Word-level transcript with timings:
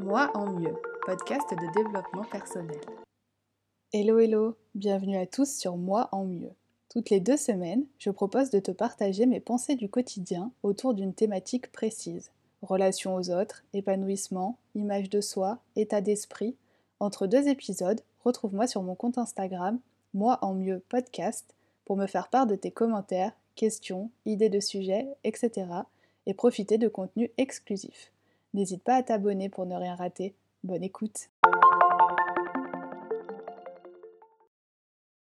Moi 0.00 0.30
en 0.34 0.46
mieux, 0.52 0.74
podcast 1.06 1.48
de 1.50 1.82
développement 1.82 2.24
personnel. 2.30 2.80
Hello 3.92 4.18
hello, 4.18 4.56
bienvenue 4.74 5.16
à 5.16 5.26
tous 5.26 5.50
sur 5.50 5.76
Moi 5.76 6.08
en 6.12 6.24
mieux. 6.24 6.52
Toutes 6.90 7.08
les 7.08 7.20
deux 7.20 7.38
semaines, 7.38 7.86
je 7.98 8.10
propose 8.10 8.50
de 8.50 8.58
te 8.58 8.70
partager 8.70 9.24
mes 9.24 9.40
pensées 9.40 9.74
du 9.74 9.88
quotidien 9.88 10.52
autour 10.62 10.92
d'une 10.92 11.14
thématique 11.14 11.72
précise. 11.72 12.30
Relations 12.60 13.14
aux 13.14 13.30
autres, 13.30 13.64
épanouissement, 13.72 14.58
image 14.74 15.08
de 15.08 15.22
soi, 15.22 15.58
état 15.76 16.02
d'esprit. 16.02 16.56
Entre 17.00 17.26
deux 17.26 17.48
épisodes, 17.48 18.02
retrouve-moi 18.22 18.66
sur 18.66 18.82
mon 18.82 18.94
compte 18.94 19.18
Instagram, 19.18 19.78
Moi 20.12 20.38
en 20.42 20.54
mieux 20.54 20.82
podcast, 20.90 21.54
pour 21.86 21.96
me 21.96 22.06
faire 22.06 22.28
part 22.28 22.46
de 22.46 22.56
tes 22.56 22.70
commentaires, 22.70 23.32
questions, 23.54 24.10
idées 24.26 24.50
de 24.50 24.60
sujets, 24.60 25.08
etc. 25.24 25.68
et 26.26 26.34
profiter 26.34 26.76
de 26.76 26.88
contenus 26.88 27.30
exclusifs. 27.38 28.12
N'hésite 28.56 28.82
pas 28.82 28.94
à 28.94 29.02
t'abonner 29.02 29.50
pour 29.50 29.66
ne 29.66 29.76
rien 29.76 29.94
rater. 29.94 30.34
Bonne 30.64 30.82
écoute 30.82 31.28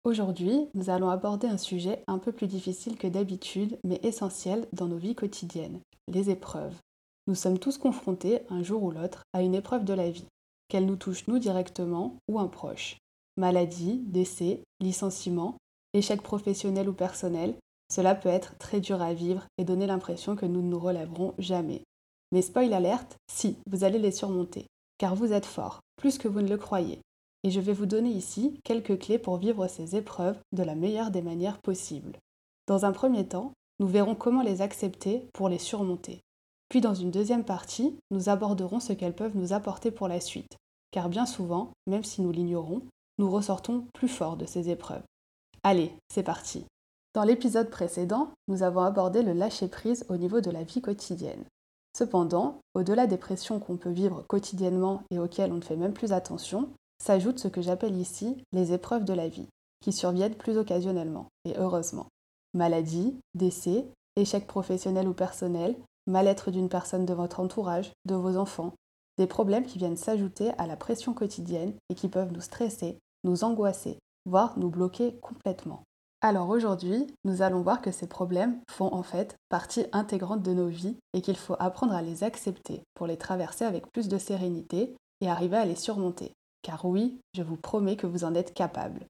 Aujourd'hui, 0.04 0.68
nous 0.74 0.90
allons 0.90 1.10
aborder 1.10 1.48
un 1.48 1.58
sujet 1.58 2.04
un 2.06 2.18
peu 2.18 2.30
plus 2.30 2.46
difficile 2.46 2.96
que 2.96 3.08
d'habitude, 3.08 3.80
mais 3.82 3.98
essentiel 4.04 4.68
dans 4.72 4.86
nos 4.86 4.96
vies 4.96 5.16
quotidiennes, 5.16 5.80
les 6.06 6.30
épreuves. 6.30 6.76
Nous 7.26 7.34
sommes 7.34 7.58
tous 7.58 7.78
confrontés, 7.78 8.42
un 8.48 8.62
jour 8.62 8.84
ou 8.84 8.92
l'autre, 8.92 9.24
à 9.32 9.42
une 9.42 9.56
épreuve 9.56 9.84
de 9.84 9.94
la 9.94 10.08
vie, 10.08 10.28
qu'elle 10.68 10.86
nous 10.86 10.94
touche 10.94 11.26
nous 11.26 11.40
directement 11.40 12.18
ou 12.28 12.38
un 12.38 12.46
proche. 12.46 12.96
Maladie, 13.36 14.04
décès, 14.06 14.60
licenciement, 14.78 15.56
échec 15.94 16.22
professionnel 16.22 16.88
ou 16.88 16.92
personnel, 16.92 17.56
cela 17.92 18.14
peut 18.14 18.28
être 18.28 18.56
très 18.58 18.78
dur 18.78 19.02
à 19.02 19.14
vivre 19.14 19.48
et 19.58 19.64
donner 19.64 19.88
l'impression 19.88 20.36
que 20.36 20.46
nous 20.46 20.62
ne 20.62 20.68
nous 20.68 20.78
relèverons 20.78 21.34
jamais. 21.38 21.82
Mais 22.32 22.42
spoil 22.42 22.72
alerte, 22.72 23.16
si, 23.30 23.56
vous 23.70 23.84
allez 23.84 23.98
les 23.98 24.10
surmonter, 24.10 24.66
car 24.98 25.14
vous 25.14 25.32
êtes 25.32 25.46
fort, 25.46 25.80
plus 25.96 26.18
que 26.18 26.28
vous 26.28 26.40
ne 26.40 26.48
le 26.48 26.56
croyez. 26.56 27.00
Et 27.44 27.50
je 27.50 27.60
vais 27.60 27.72
vous 27.72 27.86
donner 27.86 28.10
ici 28.10 28.58
quelques 28.64 28.98
clés 28.98 29.18
pour 29.18 29.36
vivre 29.36 29.68
ces 29.68 29.94
épreuves 29.96 30.38
de 30.52 30.62
la 30.62 30.74
meilleure 30.74 31.10
des 31.10 31.22
manières 31.22 31.60
possibles. 31.60 32.18
Dans 32.66 32.84
un 32.84 32.92
premier 32.92 33.26
temps, 33.26 33.52
nous 33.78 33.86
verrons 33.86 34.14
comment 34.14 34.42
les 34.42 34.62
accepter 34.62 35.28
pour 35.32 35.48
les 35.48 35.58
surmonter. 35.58 36.20
Puis 36.68 36.80
dans 36.80 36.94
une 36.94 37.10
deuxième 37.10 37.44
partie, 37.44 37.96
nous 38.10 38.28
aborderons 38.28 38.80
ce 38.80 38.92
qu'elles 38.92 39.14
peuvent 39.14 39.36
nous 39.36 39.52
apporter 39.52 39.90
pour 39.90 40.08
la 40.08 40.20
suite, 40.20 40.56
car 40.90 41.08
bien 41.08 41.26
souvent, 41.26 41.70
même 41.86 42.04
si 42.04 42.22
nous 42.22 42.32
l'ignorons, 42.32 42.82
nous 43.18 43.30
ressortons 43.30 43.86
plus 43.94 44.08
forts 44.08 44.36
de 44.36 44.46
ces 44.46 44.68
épreuves. 44.68 45.04
Allez, 45.62 45.92
c'est 46.12 46.22
parti. 46.22 46.66
Dans 47.14 47.22
l'épisode 47.22 47.70
précédent, 47.70 48.30
nous 48.48 48.62
avons 48.62 48.82
abordé 48.82 49.22
le 49.22 49.32
lâcher-prise 49.32 50.04
au 50.08 50.16
niveau 50.16 50.40
de 50.40 50.50
la 50.50 50.64
vie 50.64 50.80
quotidienne. 50.80 51.44
Cependant, 51.96 52.60
au-delà 52.74 53.06
des 53.06 53.16
pressions 53.16 53.58
qu'on 53.58 53.78
peut 53.78 53.88
vivre 53.88 54.22
quotidiennement 54.28 55.04
et 55.10 55.18
auxquelles 55.18 55.50
on 55.50 55.56
ne 55.56 55.62
fait 55.62 55.76
même 55.76 55.94
plus 55.94 56.12
attention, 56.12 56.68
s'ajoute 57.02 57.38
ce 57.38 57.48
que 57.48 57.62
j'appelle 57.62 57.96
ici 57.96 58.36
les 58.52 58.74
épreuves 58.74 59.06
de 59.06 59.14
la 59.14 59.28
vie, 59.28 59.48
qui 59.80 59.94
surviennent 59.94 60.34
plus 60.34 60.58
occasionnellement, 60.58 61.28
et 61.46 61.56
heureusement. 61.56 62.08
Maladie, 62.52 63.18
décès, 63.34 63.86
échec 64.14 64.46
professionnel 64.46 65.08
ou 65.08 65.14
personnel, 65.14 65.74
mal-être 66.06 66.50
d'une 66.50 66.68
personne 66.68 67.06
de 67.06 67.14
votre 67.14 67.40
entourage, 67.40 67.94
de 68.04 68.14
vos 68.14 68.36
enfants, 68.36 68.74
des 69.16 69.26
problèmes 69.26 69.64
qui 69.64 69.78
viennent 69.78 69.96
s'ajouter 69.96 70.50
à 70.58 70.66
la 70.66 70.76
pression 70.76 71.14
quotidienne 71.14 71.72
et 71.88 71.94
qui 71.94 72.08
peuvent 72.08 72.32
nous 72.32 72.42
stresser, 72.42 72.98
nous 73.24 73.42
angoisser, 73.42 73.98
voire 74.26 74.58
nous 74.58 74.68
bloquer 74.68 75.16
complètement. 75.22 75.82
Alors 76.22 76.48
aujourd'hui, 76.48 77.06
nous 77.24 77.42
allons 77.42 77.60
voir 77.60 77.82
que 77.82 77.90
ces 77.90 78.06
problèmes 78.06 78.58
font 78.70 78.92
en 78.92 79.02
fait 79.02 79.36
partie 79.48 79.86
intégrante 79.92 80.42
de 80.42 80.54
nos 80.54 80.68
vies 80.68 80.96
et 81.12 81.20
qu'il 81.20 81.36
faut 81.36 81.56
apprendre 81.58 81.94
à 81.94 82.02
les 82.02 82.24
accepter 82.24 82.82
pour 82.94 83.06
les 83.06 83.18
traverser 83.18 83.64
avec 83.64 83.90
plus 83.92 84.08
de 84.08 84.16
sérénité 84.16 84.96
et 85.20 85.28
arriver 85.28 85.58
à 85.58 85.66
les 85.66 85.76
surmonter. 85.76 86.32
Car 86.62 86.86
oui, 86.86 87.20
je 87.34 87.42
vous 87.42 87.56
promets 87.56 87.96
que 87.96 88.06
vous 88.06 88.24
en 88.24 88.34
êtes 88.34 88.54
capable. 88.54 89.06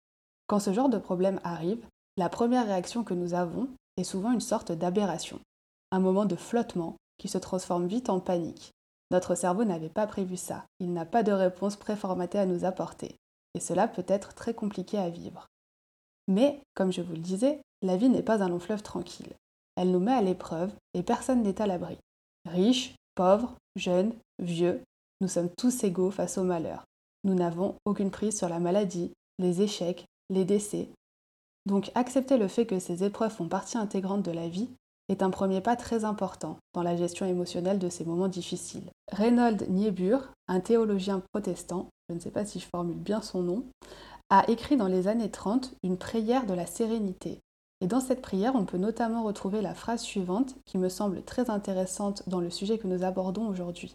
Quand 0.49 0.59
ce 0.59 0.73
genre 0.73 0.89
de 0.89 0.99
problème 0.99 1.41
arrive, 1.45 1.87
la 2.17 2.29
première 2.29 2.67
réaction 2.67 3.05
que 3.05 3.15
nous 3.15 3.35
avons 3.35 3.69
est 3.97 4.05
souvent 4.05 4.33
une 4.33 4.41
sorte 4.41 4.73
d'aberration, 4.73 5.41
un 5.93 6.01
moment 6.01 6.25
de 6.25 6.37
flottement 6.37 6.97
qui 7.19 7.29
se 7.29 7.39
transforme 7.39 7.87
vite 7.87 8.11
en 8.11 8.21
panique. 8.21 8.73
Notre 9.11 9.37
cerveau 9.37 9.65
n'avait 9.65 9.89
pas 9.89 10.07
prévu 10.07 10.37
ça, 10.37 10.65
il 10.81 10.93
n'a 10.93 11.07
pas 11.07 11.23
de 11.23 11.33
réponse 11.33 11.77
préformatée 11.77 12.39
à 12.39 12.47
nous 12.47 12.65
apporter, 12.65 13.17
et 13.55 13.61
cela 13.61 13.87
peut 13.87 14.05
être 14.09 14.35
très 14.35 14.55
compliqué 14.55 14.99
à 14.99 15.09
vivre. 15.09 15.47
Mais, 16.29 16.61
comme 16.75 16.93
je 16.93 17.03
vous 17.03 17.13
le 17.13 17.21
disais, 17.21 17.61
la 17.83 17.97
vie 17.97 18.09
n'est 18.09 18.23
pas 18.23 18.43
un 18.43 18.49
long 18.49 18.59
fleuve 18.59 18.83
tranquille. 18.83 19.33
Elle 19.77 19.91
nous 19.91 20.01
met 20.01 20.13
à 20.13 20.23
l'épreuve 20.23 20.73
et 20.95 21.03
personne 21.03 21.43
n'est 21.43 21.61
à 21.61 21.67
l'abri. 21.67 21.99
Riches, 22.49 22.95
pauvres, 23.15 23.55
jeunes, 23.77 24.13
vieux, 24.39 24.81
nous 25.21 25.29
sommes 25.29 25.51
tous 25.57 25.85
égaux 25.85 26.11
face 26.11 26.39
au 26.39 26.45
malheur. 26.45 26.85
Nous 27.25 27.35
n'avons 27.35 27.77
aucune 27.85 28.11
prise 28.11 28.37
sur 28.37 28.49
la 28.49 28.59
maladie, 28.59 29.13
les 29.39 29.63
échecs, 29.63 30.05
les 30.31 30.45
décès. 30.45 30.89
Donc 31.67 31.91
accepter 31.95 32.37
le 32.39 32.49
fait 32.49 32.67
que 32.67 32.79
ces 32.79 33.03
épreuves 33.03 33.33
font 33.33 33.49
partie 33.49 33.79
intégrante 33.79 34.23
de 34.23 34.31
la 34.31 34.49
vie 34.49 34.69
est 35.09 35.23
un 35.23 35.31
premier 35.31 35.61
pas 35.61 35.77
très 35.77 36.05
important 36.05 36.57
dans 36.75 36.83
la 36.83 36.97
gestion 36.97 37.27
émotionnelle 37.27 37.79
de 37.79 37.89
ces 37.89 38.05
moments 38.05 38.29
difficiles. 38.29 38.91
Reynold 39.13 39.69
Niebuhr, 39.69 40.33
un 40.49 40.61
théologien 40.61 41.23
protestant, 41.33 41.89
je 42.09 42.15
ne 42.15 42.21
sais 42.21 42.31
pas 42.31 42.45
si 42.45 42.61
je 42.61 42.67
formule 42.67 42.97
bien 42.97 43.23
son 43.23 43.43
nom, 43.43 43.65
a 44.31 44.49
écrit 44.51 44.77
dans 44.77 44.89
les 44.89 45.09
années 45.09 45.31
30 45.31 45.75
une 45.83 45.97
prière 45.97 46.47
de 46.47 46.55
la 46.55 46.67
sérénité. 46.67 47.41
Et 47.81 47.87
dans 47.87 48.01
cette 48.01 48.23
prière, 48.23 48.55
on 48.57 48.65
peut 48.65 48.79
notamment 48.79 49.23
retrouver 49.23 49.61
la 49.61 49.75
phrase 49.75 50.03
suivante 50.03 50.55
qui 50.65 50.79
me 50.79 50.89
semble 50.89 51.23
très 51.23 51.51
intéressante 51.51 52.29
dans 52.29 52.41
le 52.41 52.51
sujet 52.51 52.79
que 52.79 52.89
nous 52.89 53.05
abordons 53.05 53.47
aujourd'hui. 53.47 53.95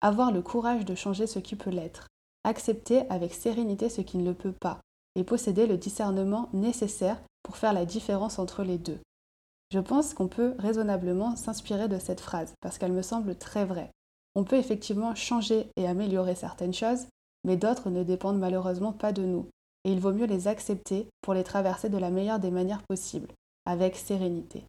Avoir 0.00 0.32
le 0.32 0.42
courage 0.42 0.84
de 0.84 0.94
changer 0.94 1.26
ce 1.26 1.38
qui 1.38 1.56
peut 1.56 1.70
l'être, 1.70 2.06
accepter 2.44 3.08
avec 3.10 3.34
sérénité 3.34 3.88
ce 3.88 4.00
qui 4.00 4.18
ne 4.18 4.24
le 4.24 4.34
peut 4.34 4.52
pas, 4.52 4.80
et 5.16 5.24
posséder 5.24 5.66
le 5.66 5.76
discernement 5.76 6.48
nécessaire 6.52 7.20
pour 7.42 7.56
faire 7.56 7.72
la 7.72 7.84
différence 7.84 8.38
entre 8.38 8.62
les 8.62 8.78
deux. 8.78 8.98
Je 9.72 9.80
pense 9.80 10.14
qu'on 10.14 10.28
peut 10.28 10.54
raisonnablement 10.58 11.34
s'inspirer 11.34 11.88
de 11.88 11.98
cette 11.98 12.20
phrase 12.20 12.54
parce 12.60 12.78
qu'elle 12.78 12.92
me 12.92 13.02
semble 13.02 13.34
très 13.34 13.64
vraie. 13.64 13.90
On 14.36 14.44
peut 14.44 14.56
effectivement 14.56 15.14
changer 15.14 15.68
et 15.76 15.88
améliorer 15.88 16.34
certaines 16.34 16.74
choses, 16.74 17.06
mais 17.44 17.56
d'autres 17.56 17.90
ne 17.90 18.04
dépendent 18.04 18.38
malheureusement 18.38 18.92
pas 18.92 19.12
de 19.12 19.22
nous 19.22 19.46
et 19.86 19.92
il 19.92 20.00
vaut 20.00 20.12
mieux 20.12 20.26
les 20.26 20.48
accepter 20.48 21.08
pour 21.22 21.32
les 21.32 21.44
traverser 21.44 21.88
de 21.88 21.96
la 21.96 22.10
meilleure 22.10 22.40
des 22.40 22.50
manières 22.50 22.82
possibles, 22.82 23.32
avec 23.66 23.94
sérénité. 23.94 24.64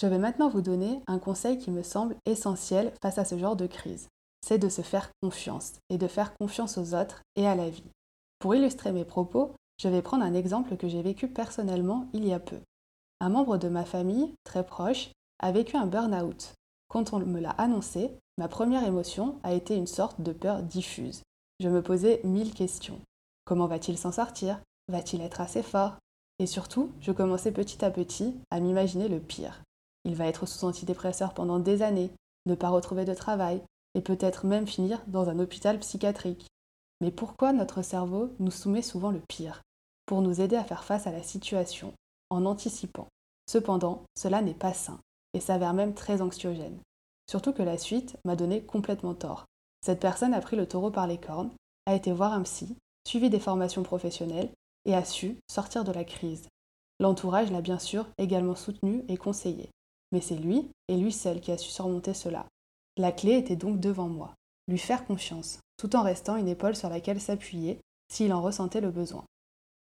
Je 0.00 0.06
vais 0.06 0.18
maintenant 0.18 0.48
vous 0.48 0.62
donner 0.62 1.02
un 1.08 1.18
conseil 1.18 1.58
qui 1.58 1.72
me 1.72 1.82
semble 1.82 2.14
essentiel 2.26 2.92
face 3.02 3.18
à 3.18 3.24
ce 3.24 3.36
genre 3.36 3.56
de 3.56 3.66
crise. 3.66 4.06
C'est 4.46 4.58
de 4.58 4.68
se 4.68 4.82
faire 4.82 5.10
confiance 5.20 5.74
et 5.90 5.98
de 5.98 6.06
faire 6.06 6.32
confiance 6.38 6.78
aux 6.78 6.94
autres 6.94 7.22
et 7.34 7.48
à 7.48 7.56
la 7.56 7.68
vie. 7.68 7.90
Pour 8.38 8.54
illustrer 8.54 8.92
mes 8.92 9.04
propos, 9.04 9.52
je 9.80 9.88
vais 9.88 10.00
prendre 10.00 10.24
un 10.24 10.34
exemple 10.34 10.76
que 10.76 10.86
j'ai 10.86 11.02
vécu 11.02 11.26
personnellement 11.26 12.06
il 12.12 12.24
y 12.24 12.32
a 12.32 12.38
peu. 12.38 12.60
Un 13.20 13.30
membre 13.30 13.58
de 13.58 13.68
ma 13.68 13.84
famille, 13.84 14.32
très 14.44 14.64
proche, 14.64 15.10
a 15.40 15.50
vécu 15.50 15.76
un 15.76 15.86
burn-out. 15.86 16.54
Quand 16.88 17.12
on 17.12 17.18
me 17.18 17.40
l'a 17.40 17.50
annoncé, 17.50 18.12
ma 18.38 18.46
première 18.46 18.84
émotion 18.84 19.40
a 19.42 19.54
été 19.54 19.74
une 19.74 19.88
sorte 19.88 20.20
de 20.20 20.32
peur 20.32 20.62
diffuse. 20.62 21.22
Je 21.58 21.68
me 21.68 21.82
posais 21.82 22.20
mille 22.22 22.54
questions. 22.54 23.00
Comment 23.44 23.66
va-t-il 23.66 23.98
s'en 23.98 24.12
sortir? 24.12 24.60
Va-t-il 24.88 25.22
être 25.22 25.40
assez 25.40 25.62
fort? 25.62 25.96
Et 26.38 26.46
surtout, 26.46 26.92
je 27.00 27.12
commençais 27.12 27.52
petit 27.52 27.84
à 27.84 27.90
petit 27.90 28.34
à 28.50 28.60
m'imaginer 28.60 29.08
le 29.08 29.20
pire. 29.20 29.62
Il 30.04 30.14
va 30.14 30.26
être 30.26 30.46
sous 30.46 30.64
antidépresseur 30.64 31.34
pendant 31.34 31.58
des 31.58 31.82
années, 31.82 32.10
ne 32.46 32.54
pas 32.54 32.70
retrouver 32.70 33.04
de 33.04 33.14
travail, 33.14 33.62
et 33.94 34.00
peut-être 34.00 34.46
même 34.46 34.66
finir 34.66 35.02
dans 35.06 35.28
un 35.28 35.38
hôpital 35.38 35.78
psychiatrique. 35.78 36.46
Mais 37.00 37.10
pourquoi 37.10 37.52
notre 37.52 37.82
cerveau 37.82 38.30
nous 38.38 38.50
soumet 38.50 38.82
souvent 38.82 39.10
le 39.10 39.22
pire? 39.28 39.62
Pour 40.06 40.22
nous 40.22 40.40
aider 40.40 40.56
à 40.56 40.64
faire 40.64 40.84
face 40.84 41.06
à 41.06 41.12
la 41.12 41.22
situation, 41.22 41.92
en 42.30 42.44
anticipant. 42.44 43.08
Cependant, 43.48 44.02
cela 44.16 44.42
n'est 44.42 44.54
pas 44.54 44.72
sain, 44.72 44.98
et 45.34 45.40
s'avère 45.40 45.74
même 45.74 45.94
très 45.94 46.22
anxiogène. 46.22 46.80
Surtout 47.30 47.52
que 47.52 47.62
la 47.62 47.78
suite 47.78 48.16
m'a 48.24 48.36
donné 48.36 48.62
complètement 48.62 49.14
tort. 49.14 49.46
Cette 49.84 50.00
personne 50.00 50.34
a 50.34 50.40
pris 50.40 50.56
le 50.56 50.66
taureau 50.66 50.90
par 50.90 51.06
les 51.06 51.18
cornes, 51.18 51.50
a 51.86 51.94
été 51.94 52.12
voir 52.12 52.32
un 52.32 52.42
psy, 52.42 52.76
suivi 53.06 53.30
des 53.30 53.40
formations 53.40 53.82
professionnelles 53.82 54.50
et 54.84 54.94
a 54.94 55.04
su 55.04 55.36
sortir 55.50 55.84
de 55.84 55.92
la 55.92 56.04
crise. 56.04 56.48
L'entourage 57.00 57.50
l'a 57.50 57.60
bien 57.60 57.78
sûr 57.78 58.06
également 58.18 58.54
soutenu 58.54 59.04
et 59.08 59.16
conseillé, 59.16 59.70
mais 60.12 60.20
c'est 60.20 60.36
lui 60.36 60.70
et 60.88 60.96
lui 60.96 61.12
seul 61.12 61.40
qui 61.40 61.52
a 61.52 61.58
su 61.58 61.70
surmonter 61.70 62.14
cela. 62.14 62.46
La 62.96 63.12
clé 63.12 63.32
était 63.34 63.56
donc 63.56 63.80
devant 63.80 64.08
moi, 64.08 64.34
lui 64.68 64.78
faire 64.78 65.04
confiance, 65.04 65.60
tout 65.76 65.96
en 65.96 66.02
restant 66.02 66.36
une 66.36 66.48
épaule 66.48 66.76
sur 66.76 66.88
laquelle 66.88 67.20
s'appuyer 67.20 67.80
s'il 68.10 68.32
en 68.32 68.42
ressentait 68.42 68.80
le 68.80 68.90
besoin. 68.90 69.24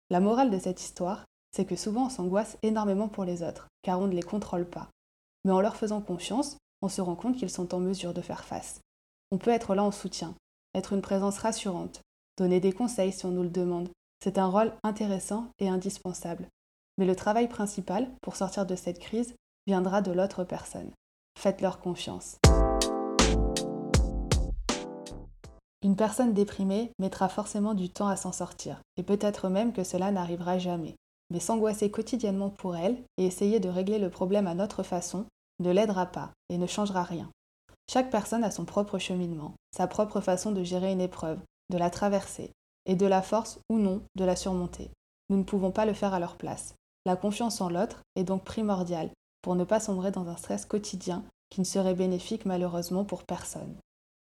La 0.09 0.19
morale 0.19 0.49
de 0.49 0.59
cette 0.59 0.81
histoire, 0.81 1.25
c'est 1.51 1.65
que 1.65 1.75
souvent 1.75 2.05
on 2.05 2.09
s'angoisse 2.09 2.57
énormément 2.63 3.09
pour 3.09 3.25
les 3.25 3.43
autres, 3.43 3.67
car 3.81 3.99
on 3.99 4.07
ne 4.07 4.15
les 4.15 4.23
contrôle 4.23 4.65
pas. 4.65 4.89
Mais 5.43 5.51
en 5.51 5.61
leur 5.61 5.75
faisant 5.75 6.01
confiance, 6.01 6.57
on 6.81 6.89
se 6.89 7.01
rend 7.01 7.15
compte 7.15 7.37
qu'ils 7.37 7.49
sont 7.49 7.73
en 7.75 7.79
mesure 7.79 8.13
de 8.13 8.21
faire 8.21 8.43
face. 8.43 8.79
On 9.31 9.37
peut 9.37 9.51
être 9.51 9.75
là 9.75 9.83
en 9.83 9.91
soutien, 9.91 10.33
être 10.73 10.93
une 10.93 11.01
présence 11.01 11.37
rassurante, 11.39 12.01
donner 12.41 12.59
des 12.59 12.73
conseils 12.73 13.11
si 13.11 13.23
on 13.27 13.31
nous 13.31 13.43
le 13.43 13.49
demande. 13.49 13.89
C'est 14.23 14.39
un 14.39 14.47
rôle 14.47 14.73
intéressant 14.81 15.45
et 15.59 15.69
indispensable. 15.69 16.47
Mais 16.97 17.05
le 17.05 17.15
travail 17.15 17.47
principal 17.47 18.09
pour 18.23 18.35
sortir 18.35 18.65
de 18.65 18.75
cette 18.75 18.97
crise 18.97 19.35
viendra 19.67 20.01
de 20.01 20.11
l'autre 20.11 20.43
personne. 20.43 20.89
Faites-leur 21.37 21.79
confiance. 21.79 22.37
Une 25.83 25.95
personne 25.95 26.33
déprimée 26.33 26.91
mettra 26.97 27.29
forcément 27.29 27.75
du 27.75 27.89
temps 27.89 28.07
à 28.07 28.15
s'en 28.15 28.31
sortir, 28.31 28.81
et 28.97 29.03
peut-être 29.03 29.47
même 29.47 29.71
que 29.71 29.83
cela 29.83 30.11
n'arrivera 30.11 30.57
jamais. 30.57 30.95
Mais 31.29 31.39
s'angoisser 31.39 31.91
quotidiennement 31.91 32.49
pour 32.49 32.75
elle 32.75 32.97
et 33.17 33.25
essayer 33.27 33.59
de 33.59 33.69
régler 33.69 33.99
le 33.99 34.09
problème 34.09 34.47
à 34.47 34.55
notre 34.55 34.81
façon 34.81 35.25
ne 35.59 35.69
l'aidera 35.69 36.07
pas 36.07 36.31
et 36.49 36.57
ne 36.57 36.65
changera 36.67 37.03
rien. 37.03 37.29
Chaque 37.87 38.09
personne 38.09 38.43
a 38.43 38.49
son 38.49 38.65
propre 38.65 38.97
cheminement, 38.97 39.53
sa 39.75 39.85
propre 39.85 40.21
façon 40.21 40.51
de 40.51 40.63
gérer 40.63 40.91
une 40.91 41.01
épreuve, 41.01 41.39
de 41.71 41.79
la 41.79 41.89
traverser, 41.89 42.51
et 42.85 42.95
de 42.95 43.07
la 43.07 43.23
force 43.23 43.59
ou 43.69 43.79
non 43.79 44.01
de 44.15 44.25
la 44.25 44.35
surmonter. 44.35 44.91
Nous 45.29 45.37
ne 45.37 45.43
pouvons 45.43 45.71
pas 45.71 45.85
le 45.85 45.93
faire 45.93 46.13
à 46.13 46.19
leur 46.19 46.35
place. 46.35 46.75
La 47.05 47.15
confiance 47.15 47.61
en 47.61 47.69
l'autre 47.69 48.03
est 48.15 48.23
donc 48.23 48.43
primordiale 48.43 49.09
pour 49.41 49.55
ne 49.55 49.63
pas 49.63 49.79
sombrer 49.79 50.11
dans 50.11 50.27
un 50.27 50.37
stress 50.37 50.65
quotidien 50.65 51.23
qui 51.49 51.61
ne 51.61 51.65
serait 51.65 51.95
bénéfique 51.95 52.45
malheureusement 52.45 53.05
pour 53.05 53.23
personne. 53.23 53.75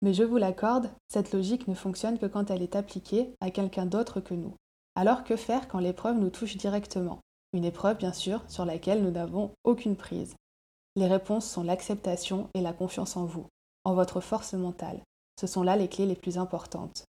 Mais 0.04 0.14
je 0.14 0.24
vous 0.24 0.38
l'accorde, 0.38 0.92
cette 1.08 1.34
logique 1.34 1.68
ne 1.68 1.74
fonctionne 1.74 2.20
que 2.20 2.28
quand 2.28 2.52
elle 2.52 2.62
est 2.62 2.76
appliquée 2.76 3.34
à 3.42 3.50
quelqu'un 3.50 3.88
d'autre 3.88 4.20
que 4.20 4.36
nous. 4.36 4.54
Alors 4.96 5.24
que 5.24 5.36
faire 5.36 5.68
quand 5.68 5.80
l'épreuve 5.80 6.18
nous 6.18 6.30
touche 6.30 6.56
directement? 6.58 7.20
Une 7.54 7.66
épreuve, 7.66 7.98
bien 7.98 8.14
sûr, 8.14 8.44
sur 8.48 8.66
laquelle 8.66 9.02
nous 9.02 9.12
n'avons 9.12 9.52
aucune 9.64 9.96
prise. 9.96 10.36
Les 10.96 11.08
réponses 11.08 11.50
sont 11.50 11.64
l'acceptation 11.64 12.50
et 12.54 12.62
la 12.62 12.74
confiance 12.74 13.18
en 13.18 13.26
vous, 13.26 13.48
en 13.86 13.94
votre 13.94 14.22
force 14.22 14.54
mentale. 14.54 15.02
Ce 15.40 15.48
sont 15.48 15.64
là 15.64 15.76
les 15.76 15.88
clés 15.88 16.06
les 16.06 16.16
plus 16.16 16.38
importantes. 16.38 17.06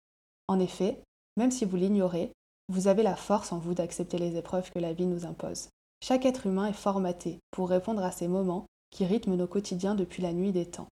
En 0.48 0.60
effet, 0.60 1.00
même 1.36 1.50
si 1.50 1.64
vous 1.64 1.76
l'ignorez, 1.76 2.32
vous 2.68 2.88
avez 2.88 3.02
la 3.02 3.16
force 3.16 3.52
en 3.52 3.58
vous 3.58 3.74
d'accepter 3.74 4.18
les 4.18 4.36
épreuves 4.36 4.70
que 4.70 4.78
la 4.78 4.92
vie 4.92 5.06
nous 5.06 5.26
impose. 5.26 5.68
Chaque 6.02 6.26
être 6.26 6.46
humain 6.46 6.66
est 6.66 6.72
formaté 6.72 7.40
pour 7.50 7.68
répondre 7.68 8.02
à 8.02 8.12
ces 8.12 8.28
moments 8.28 8.66
qui 8.90 9.04
rythment 9.04 9.36
nos 9.36 9.46
quotidiens 9.46 9.94
depuis 9.94 10.22
la 10.22 10.32
nuit 10.32 10.52
des 10.52 10.66
temps. 10.66 10.88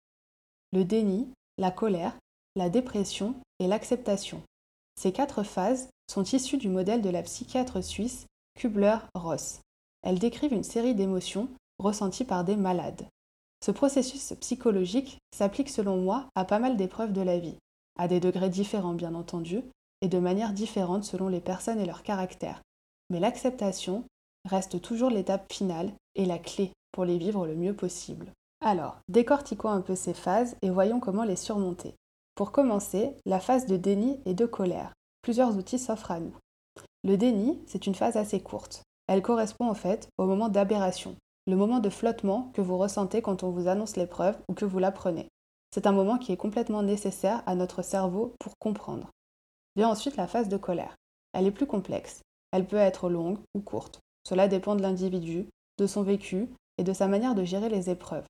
Le 0.74 0.86
déni, 0.86 1.28
la 1.58 1.72
colère, 1.72 2.18
la 2.56 2.70
dépression 2.70 3.36
et 3.60 3.68
l'acceptation. 3.68 4.42
Ces 4.96 5.12
quatre 5.12 5.44
phases 5.44 5.90
sont 6.10 6.24
issues 6.24 6.58
du 6.58 6.70
modèle 6.70 7.02
de 7.02 7.10
la 7.10 7.24
psychiatre 7.24 7.84
suisse 7.84 8.26
Kubler-Ross. 8.56 9.60
Elles 10.04 10.20
décrivent 10.20 10.54
une 10.54 10.64
série 10.64 10.96
d'émotions 10.96 11.50
ressenties 11.80 12.26
par 12.26 12.44
des 12.44 12.56
malades. 12.56 13.08
Ce 13.64 13.72
processus 13.72 14.34
psychologique 14.40 15.20
s'applique 15.36 15.70
selon 15.70 15.98
moi 15.98 16.28
à 16.36 16.46
pas 16.46 16.60
mal 16.60 16.78
d'épreuves 16.78 17.14
de 17.14 17.22
la 17.22 17.38
vie, 17.38 17.58
à 17.98 18.08
des 18.08 18.20
degrés 18.20 18.50
différents 18.50 18.94
bien 18.94 19.16
entendu, 19.16 19.64
et 20.02 20.08
de 20.08 20.20
manière 20.20 20.54
différente 20.54 21.04
selon 21.04 21.28
les 21.28 21.42
personnes 21.42 21.80
et 21.80 21.86
leur 21.86 22.04
caractère. 22.04 22.62
Mais 23.10 23.20
l'acceptation 23.20 24.04
reste 24.50 24.82
toujours 24.82 25.10
l'étape 25.10 25.52
finale 25.52 25.92
et 26.16 26.26
la 26.26 26.40
clé 26.40 26.72
pour 26.92 27.06
les 27.06 27.18
vivre 27.18 27.46
le 27.46 27.56
mieux 27.56 27.76
possible. 27.76 28.32
Alors, 28.64 28.98
décortiquons 29.10 29.70
un 29.70 29.82
peu 29.82 29.96
ces 29.96 30.14
phases 30.14 30.56
et 30.62 30.70
voyons 30.70 31.00
comment 31.00 31.24
les 31.24 31.36
surmonter. 31.36 31.96
Pour 32.36 32.52
commencer, 32.52 33.16
la 33.26 33.40
phase 33.40 33.66
de 33.66 33.78
déni 33.78 34.20
et 34.26 34.34
de 34.34 34.46
colère. 34.46 34.94
Plusieurs 35.22 35.58
outils 35.58 35.80
s'offrent 35.80 36.12
à 36.12 36.20
nous. 36.20 36.36
Le 37.04 37.18
déni, 37.18 37.60
c'est 37.68 37.88
une 37.88 37.96
phase 37.96 38.18
assez 38.18 38.40
courte. 38.40 38.84
Elle 39.08 39.22
correspond 39.22 39.70
en 39.70 39.74
fait 39.74 40.08
au 40.18 40.26
moment 40.26 40.50
d'aberration, 40.50 41.16
le 41.48 41.56
moment 41.56 41.80
de 41.80 41.90
flottement 41.90 42.52
que 42.54 42.62
vous 42.62 42.78
ressentez 42.78 43.22
quand 43.22 43.44
on 43.44 43.50
vous 43.50 43.68
annonce 43.68 43.98
l'épreuve 43.98 44.38
ou 44.48 44.54
que 44.54 44.66
vous 44.66 44.80
l'apprenez. 44.80 45.28
C'est 45.74 45.88
un 45.88 45.94
moment 45.94 46.18
qui 46.18 46.32
est 46.32 46.38
complètement 46.38 46.84
nécessaire 46.84 47.44
à 47.46 47.56
notre 47.56 47.82
cerveau 47.82 48.36
pour 48.40 48.54
comprendre. 48.60 49.10
Vient 49.76 49.90
ensuite 49.90 50.18
la 50.18 50.28
phase 50.28 50.50
de 50.50 50.58
colère. 50.58 50.96
Elle 51.34 51.48
est 51.48 51.52
plus 51.52 51.66
complexe. 51.66 52.22
Elle 52.52 52.68
peut 52.68 52.76
être 52.76 53.10
longue 53.10 53.40
ou 53.56 53.62
courte. 53.62 54.00
Cela 54.28 54.48
dépend 54.48 54.76
de 54.76 54.82
l'individu, 54.82 55.48
de 55.78 55.88
son 55.88 56.04
vécu 56.04 56.50
et 56.78 56.84
de 56.84 56.94
sa 56.94 57.08
manière 57.08 57.36
de 57.36 57.44
gérer 57.44 57.70
les 57.70 57.90
épreuves. 57.90 58.26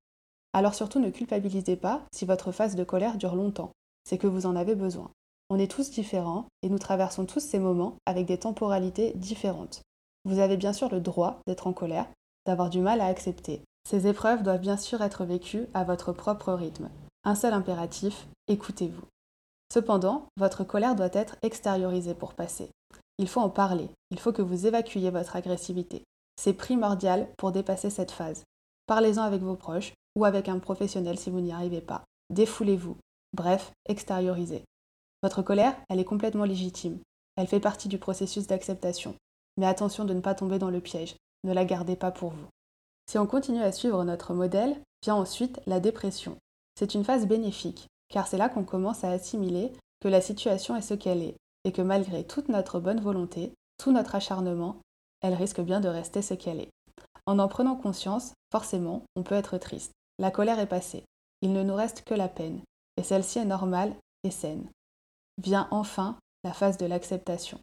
Alors 0.54 0.76
surtout 0.76 1.00
ne 1.00 1.10
culpabilisez 1.10 1.78
pas 1.78 2.04
si 2.14 2.26
votre 2.26 2.52
phase 2.52 2.76
de 2.76 2.84
colère 2.84 3.18
dure 3.18 3.36
longtemps, 3.36 3.72
c'est 4.04 4.18
que 4.18 4.28
vous 4.28 4.46
en 4.46 4.56
avez 4.56 4.76
besoin. 4.76 5.10
On 5.50 5.58
est 5.60 5.72
tous 5.72 5.92
différents 5.92 6.46
et 6.62 6.70
nous 6.70 6.80
traversons 6.80 7.26
tous 7.26 7.40
ces 7.40 7.60
moments 7.60 7.96
avec 8.06 8.26
des 8.26 8.38
temporalités 8.38 9.14
différentes. 9.16 9.82
Vous 10.26 10.40
avez 10.40 10.58
bien 10.58 10.74
sûr 10.74 10.90
le 10.90 11.02
droit 11.02 11.40
d'être 11.48 11.68
en 11.68 11.74
colère, 11.74 12.08
d'avoir 12.46 12.70
du 12.70 12.80
mal 12.80 13.02
à 13.02 13.08
accepter. 13.08 13.62
Ces 13.90 14.08
épreuves 14.08 14.44
doivent 14.44 14.62
bien 14.62 14.78
sûr 14.78 15.02
être 15.02 15.26
vécues 15.26 15.68
à 15.74 15.84
votre 15.84 16.14
propre 16.14 16.54
rythme. 16.54 16.90
Un 17.24 17.36
seul 17.36 17.54
impératif, 17.54 18.28
écoutez-vous. 18.48 19.06
Cependant, 19.72 20.26
votre 20.38 20.64
colère 20.64 20.96
doit 20.96 21.14
être 21.14 21.36
extériorisée 21.44 22.16
pour 22.16 22.34
passer. 22.34 22.72
Il 23.20 23.28
faut 23.28 23.42
en 23.42 23.50
parler, 23.50 23.90
il 24.10 24.20
faut 24.20 24.34
que 24.34 24.42
vous 24.42 24.66
évacuiez 24.66 25.12
votre 25.12 25.36
agressivité. 25.36 26.04
C'est 26.36 26.54
primordial 26.54 27.28
pour 27.38 27.52
dépasser 27.52 27.92
cette 27.92 28.10
phase. 28.10 28.44
Parlez-en 28.88 29.22
avec 29.22 29.44
vos 29.44 29.56
proches 29.56 29.94
ou 30.16 30.26
avec 30.26 30.50
un 30.50 30.58
professionnel 30.58 31.20
si 31.20 31.30
vous 31.30 31.42
n'y 31.42 31.52
arrivez 31.52 31.82
pas. 31.82 32.04
Défoulez-vous. 32.32 32.98
Bref, 33.34 33.72
extériorisez. 33.86 34.64
Votre 35.22 35.44
colère, 35.44 35.76
elle 35.90 36.00
est 36.00 36.06
complètement 36.06 36.46
légitime. 36.46 36.98
Elle 37.36 37.48
fait 37.48 37.60
partie 37.60 37.88
du 37.88 38.00
processus 38.00 38.48
d'acceptation. 38.48 39.16
Mais 39.58 39.68
attention 39.68 40.06
de 40.06 40.16
ne 40.16 40.22
pas 40.22 40.34
tomber 40.34 40.58
dans 40.58 40.72
le 40.72 40.82
piège. 40.82 41.16
Ne 41.44 41.54
la 41.54 41.66
gardez 41.66 41.96
pas 41.96 42.12
pour 42.12 42.32
vous. 42.32 42.48
Si 43.08 43.20
on 43.20 43.28
continue 43.28 43.62
à 43.62 43.72
suivre 43.72 44.04
notre 44.04 44.34
modèle, 44.34 44.82
vient 45.04 45.16
ensuite 45.16 45.62
la 45.68 45.80
dépression. 45.80 46.38
C'est 46.76 46.94
une 46.94 47.04
phase 47.04 47.28
bénéfique 47.28 47.88
car 48.12 48.28
c'est 48.28 48.38
là 48.38 48.50
qu'on 48.50 48.64
commence 48.64 49.04
à 49.04 49.10
assimiler 49.10 49.72
que 50.02 50.08
la 50.08 50.22
situation 50.22 50.76
est 50.76 50.82
ce 50.82 50.94
qu'elle 50.94 51.24
est, 51.24 51.38
et 51.64 51.72
que 51.72 51.82
malgré 51.82 52.24
toute 52.24 52.50
notre 52.50 52.80
bonne 52.80 53.00
volonté, 53.00 53.54
tout 53.78 53.92
notre 53.92 54.16
acharnement, 54.16 54.78
elle 55.22 55.34
risque 55.34 55.62
bien 55.62 55.80
de 55.80 55.88
rester 55.88 56.22
ce 56.22 56.34
qu'elle 56.34 56.60
est. 56.60 56.70
En 57.26 57.40
en 57.40 57.48
prenant 57.48 57.76
conscience, 57.76 58.34
forcément, 58.52 59.04
on 59.16 59.24
peut 59.24 59.36
être 59.36 59.58
triste. 59.58 59.92
La 60.20 60.32
colère 60.32 60.60
est 60.60 60.68
passée. 60.68 61.06
Il 61.42 61.54
ne 61.54 61.64
nous 61.64 61.76
reste 61.76 62.04
que 62.04 62.14
la 62.14 62.28
peine, 62.28 62.62
et 62.98 63.04
celle-ci 63.04 63.40
est 63.40 63.46
normale 63.46 63.94
et 64.24 64.32
saine. 64.32 64.70
Vient 65.42 65.68
enfin 65.72 66.18
la 66.44 66.54
phase 66.54 66.78
de 66.78 66.86
l'acceptation. 66.86 67.60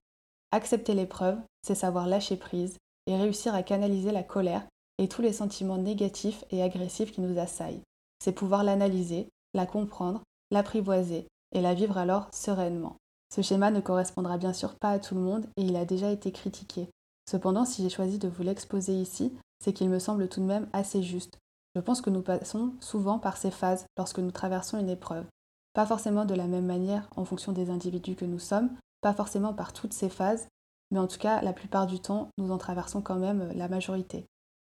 Accepter 0.51 0.95
l'épreuve, 0.95 1.39
c'est 1.63 1.75
savoir 1.75 2.07
lâcher 2.07 2.37
prise 2.37 2.77
et 3.07 3.17
réussir 3.17 3.55
à 3.55 3.63
canaliser 3.63 4.13
la 4.13 4.23
colère 4.23 4.67
et 4.99 5.09
tous 5.09 5.23
les 5.23 5.33
sentiments 5.33 5.79
négatifs 5.79 6.45
et 6.51 6.63
agressifs 6.63 7.13
qui 7.13 7.21
nous 7.21 7.39
assaillent. 7.39 7.83
C'est 8.19 8.33
pouvoir 8.33 8.65
l'analyser, 8.65 9.29
la 9.55 9.67
comprendre 9.67 10.23
l'apprivoiser 10.51 11.27
et 11.53 11.61
la 11.61 11.75
vivre 11.75 11.99
alors 11.99 12.29
sereinement. 12.33 12.97
Ce 13.35 13.43
schéma 13.43 13.71
ne 13.71 13.81
correspondra 13.81 14.39
bien 14.39 14.53
sûr 14.53 14.75
pas 14.77 14.91
à 14.91 14.99
tout 14.99 15.15
le 15.15 15.21
monde 15.21 15.47
et 15.57 15.63
il 15.63 15.77
a 15.77 15.85
déjà 15.85 16.11
été 16.11 16.33
critiqué. 16.33 16.89
Cependant, 17.31 17.65
si 17.65 17.83
j'ai 17.83 17.91
choisi 17.91 18.19
de 18.19 18.29
vous 18.29 18.43
l'exposer 18.43 18.95
ici, 18.95 19.37
c'est 19.63 19.73
qu'il 19.73 19.91
me 19.91 19.99
semble 19.99 20.29
tout 20.29 20.41
de 20.41 20.47
même 20.47 20.69
assez 20.73 21.03
juste. 21.03 21.39
Je 21.75 21.81
pense 21.81 22.01
que 22.01 22.11
nous 22.11 22.23
passons 22.23 22.73
souvent 22.81 23.19
par 23.19 23.37
ces 23.37 23.51
phases 23.51 23.85
lorsque 23.99 24.19
nous 24.19 24.31
traversons 24.31 24.79
une 24.79 24.89
épreuve. 24.89 25.27
Pas 25.75 25.85
forcément 25.85 26.25
de 26.25 26.35
la 26.35 26.47
même 26.47 26.67
manière 26.67 27.09
en 27.17 27.25
fonction 27.25 27.53
des 27.53 27.71
individus 27.71 28.17
que 28.17 28.25
nous 28.25 28.39
sommes, 28.39 28.71
pas 29.03 29.13
forcément 29.13 29.53
par 29.53 29.73
toutes 29.73 29.93
ces 29.93 30.09
phases, 30.09 30.49
mais 30.91 30.99
en 30.99 31.07
tout 31.07 31.19
cas, 31.19 31.43
la 31.43 31.53
plupart 31.53 31.87
du 31.87 32.01
temps, 32.01 32.31
nous 32.39 32.51
en 32.51 32.59
traversons 32.59 33.03
quand 33.03 33.19
même 33.19 33.53
la 33.55 33.69
majorité. 33.69 34.25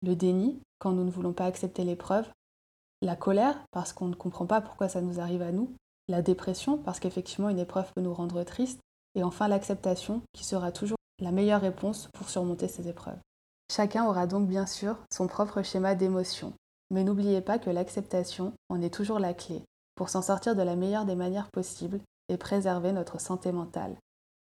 Le 0.03 0.15
déni, 0.15 0.59
quand 0.79 0.91
nous 0.91 1.05
ne 1.05 1.11
voulons 1.11 1.33
pas 1.33 1.45
accepter 1.45 1.85
l'épreuve, 1.85 2.27
la 3.01 3.15
colère, 3.15 3.57
parce 3.71 3.93
qu'on 3.93 4.07
ne 4.07 4.15
comprend 4.15 4.45
pas 4.45 4.61
pourquoi 4.61 4.87
ça 4.87 5.01
nous 5.01 5.19
arrive 5.19 5.41
à 5.41 5.51
nous, 5.51 5.73
la 6.07 6.21
dépression, 6.21 6.77
parce 6.77 6.99
qu'effectivement 6.99 7.49
une 7.49 7.59
épreuve 7.59 7.91
peut 7.93 8.01
nous 8.01 8.13
rendre 8.13 8.43
tristes, 8.43 8.79
et 9.15 9.23
enfin 9.23 9.47
l'acceptation, 9.47 10.21
qui 10.33 10.43
sera 10.43 10.71
toujours 10.71 10.97
la 11.19 11.31
meilleure 11.31 11.61
réponse 11.61 12.09
pour 12.13 12.29
surmonter 12.29 12.67
ces 12.67 12.87
épreuves. 12.87 13.19
Chacun 13.71 14.05
aura 14.05 14.27
donc 14.27 14.47
bien 14.47 14.65
sûr 14.65 14.97
son 15.11 15.27
propre 15.27 15.61
schéma 15.61 15.95
d'émotion, 15.95 16.53
mais 16.89 17.03
n'oubliez 17.03 17.41
pas 17.41 17.59
que 17.59 17.69
l'acceptation 17.69 18.53
en 18.69 18.81
est 18.81 18.93
toujours 18.93 19.19
la 19.19 19.33
clé 19.33 19.63
pour 19.95 20.09
s'en 20.09 20.21
sortir 20.21 20.55
de 20.55 20.61
la 20.61 20.75
meilleure 20.75 21.05
des 21.05 21.15
manières 21.15 21.49
possibles 21.51 22.01
et 22.29 22.37
préserver 22.37 22.91
notre 22.91 23.19
santé 23.19 23.51
mentale. 23.51 23.95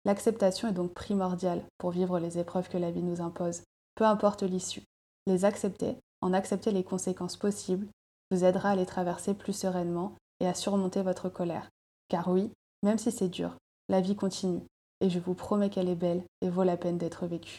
L'acceptation 0.04 0.68
est 0.68 0.72
donc 0.72 0.92
primordiale 0.92 1.64
pour 1.78 1.90
vivre 1.90 2.18
les 2.18 2.38
épreuves 2.38 2.68
que 2.68 2.78
la 2.78 2.90
vie 2.90 3.02
nous 3.02 3.20
impose, 3.20 3.62
peu 3.94 4.04
importe 4.04 4.42
l'issue. 4.42 4.84
Les 5.26 5.44
accepter, 5.44 5.96
en 6.20 6.32
accepter 6.32 6.70
les 6.70 6.84
conséquences 6.84 7.36
possibles 7.36 7.86
vous 8.30 8.44
aidera 8.44 8.70
à 8.70 8.76
les 8.76 8.86
traverser 8.86 9.34
plus 9.34 9.52
sereinement 9.52 10.14
et 10.40 10.46
à 10.46 10.54
surmonter 10.54 11.02
votre 11.02 11.28
colère. 11.28 11.68
Car 12.08 12.28
oui, 12.28 12.50
même 12.82 12.98
si 12.98 13.10
c'est 13.10 13.28
dur, 13.28 13.56
la 13.88 14.00
vie 14.00 14.16
continue, 14.16 14.62
et 15.00 15.10
je 15.10 15.18
vous 15.18 15.34
promets 15.34 15.70
qu'elle 15.70 15.88
est 15.88 15.94
belle 15.94 16.22
et 16.40 16.50
vaut 16.50 16.64
la 16.64 16.76
peine 16.76 16.98
d'être 16.98 17.26
vécue. 17.26 17.58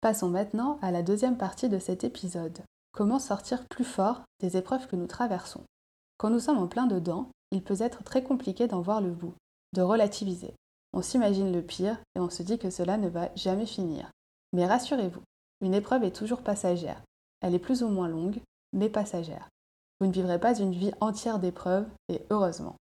Passons 0.00 0.28
maintenant 0.28 0.78
à 0.82 0.90
la 0.90 1.02
deuxième 1.02 1.36
partie 1.36 1.68
de 1.68 1.78
cet 1.78 2.04
épisode. 2.04 2.60
Comment 2.92 3.18
sortir 3.18 3.64
plus 3.68 3.84
fort 3.84 4.22
des 4.40 4.56
épreuves 4.56 4.86
que 4.86 4.96
nous 4.96 5.08
traversons 5.08 5.64
Quand 6.16 6.30
nous 6.30 6.38
sommes 6.38 6.58
en 6.58 6.68
plein 6.68 6.86
dedans, 6.86 7.28
il 7.50 7.62
peut 7.62 7.80
être 7.80 8.04
très 8.04 8.22
compliqué 8.22 8.68
d'en 8.68 8.80
voir 8.80 9.00
le 9.00 9.10
bout, 9.10 9.34
de 9.72 9.82
relativiser. 9.82 10.54
On 10.92 11.02
s'imagine 11.02 11.52
le 11.52 11.62
pire 11.62 11.98
et 12.14 12.20
on 12.20 12.30
se 12.30 12.42
dit 12.42 12.58
que 12.58 12.70
cela 12.70 12.96
ne 12.96 13.08
va 13.08 13.30
jamais 13.34 13.66
finir. 13.66 14.10
Mais 14.52 14.66
rassurez-vous, 14.66 15.22
une 15.60 15.74
épreuve 15.74 16.04
est 16.04 16.14
toujours 16.14 16.42
passagère. 16.42 17.02
Elle 17.40 17.54
est 17.54 17.58
plus 17.58 17.82
ou 17.82 17.88
moins 17.88 18.08
longue, 18.08 18.40
mais 18.72 18.88
passagère. 18.88 19.48
Vous 20.00 20.06
ne 20.06 20.12
vivrez 20.12 20.38
pas 20.38 20.58
une 20.58 20.72
vie 20.72 20.92
entière 21.00 21.38
d'épreuves, 21.38 21.88
et 22.08 22.22
heureusement. 22.30 22.76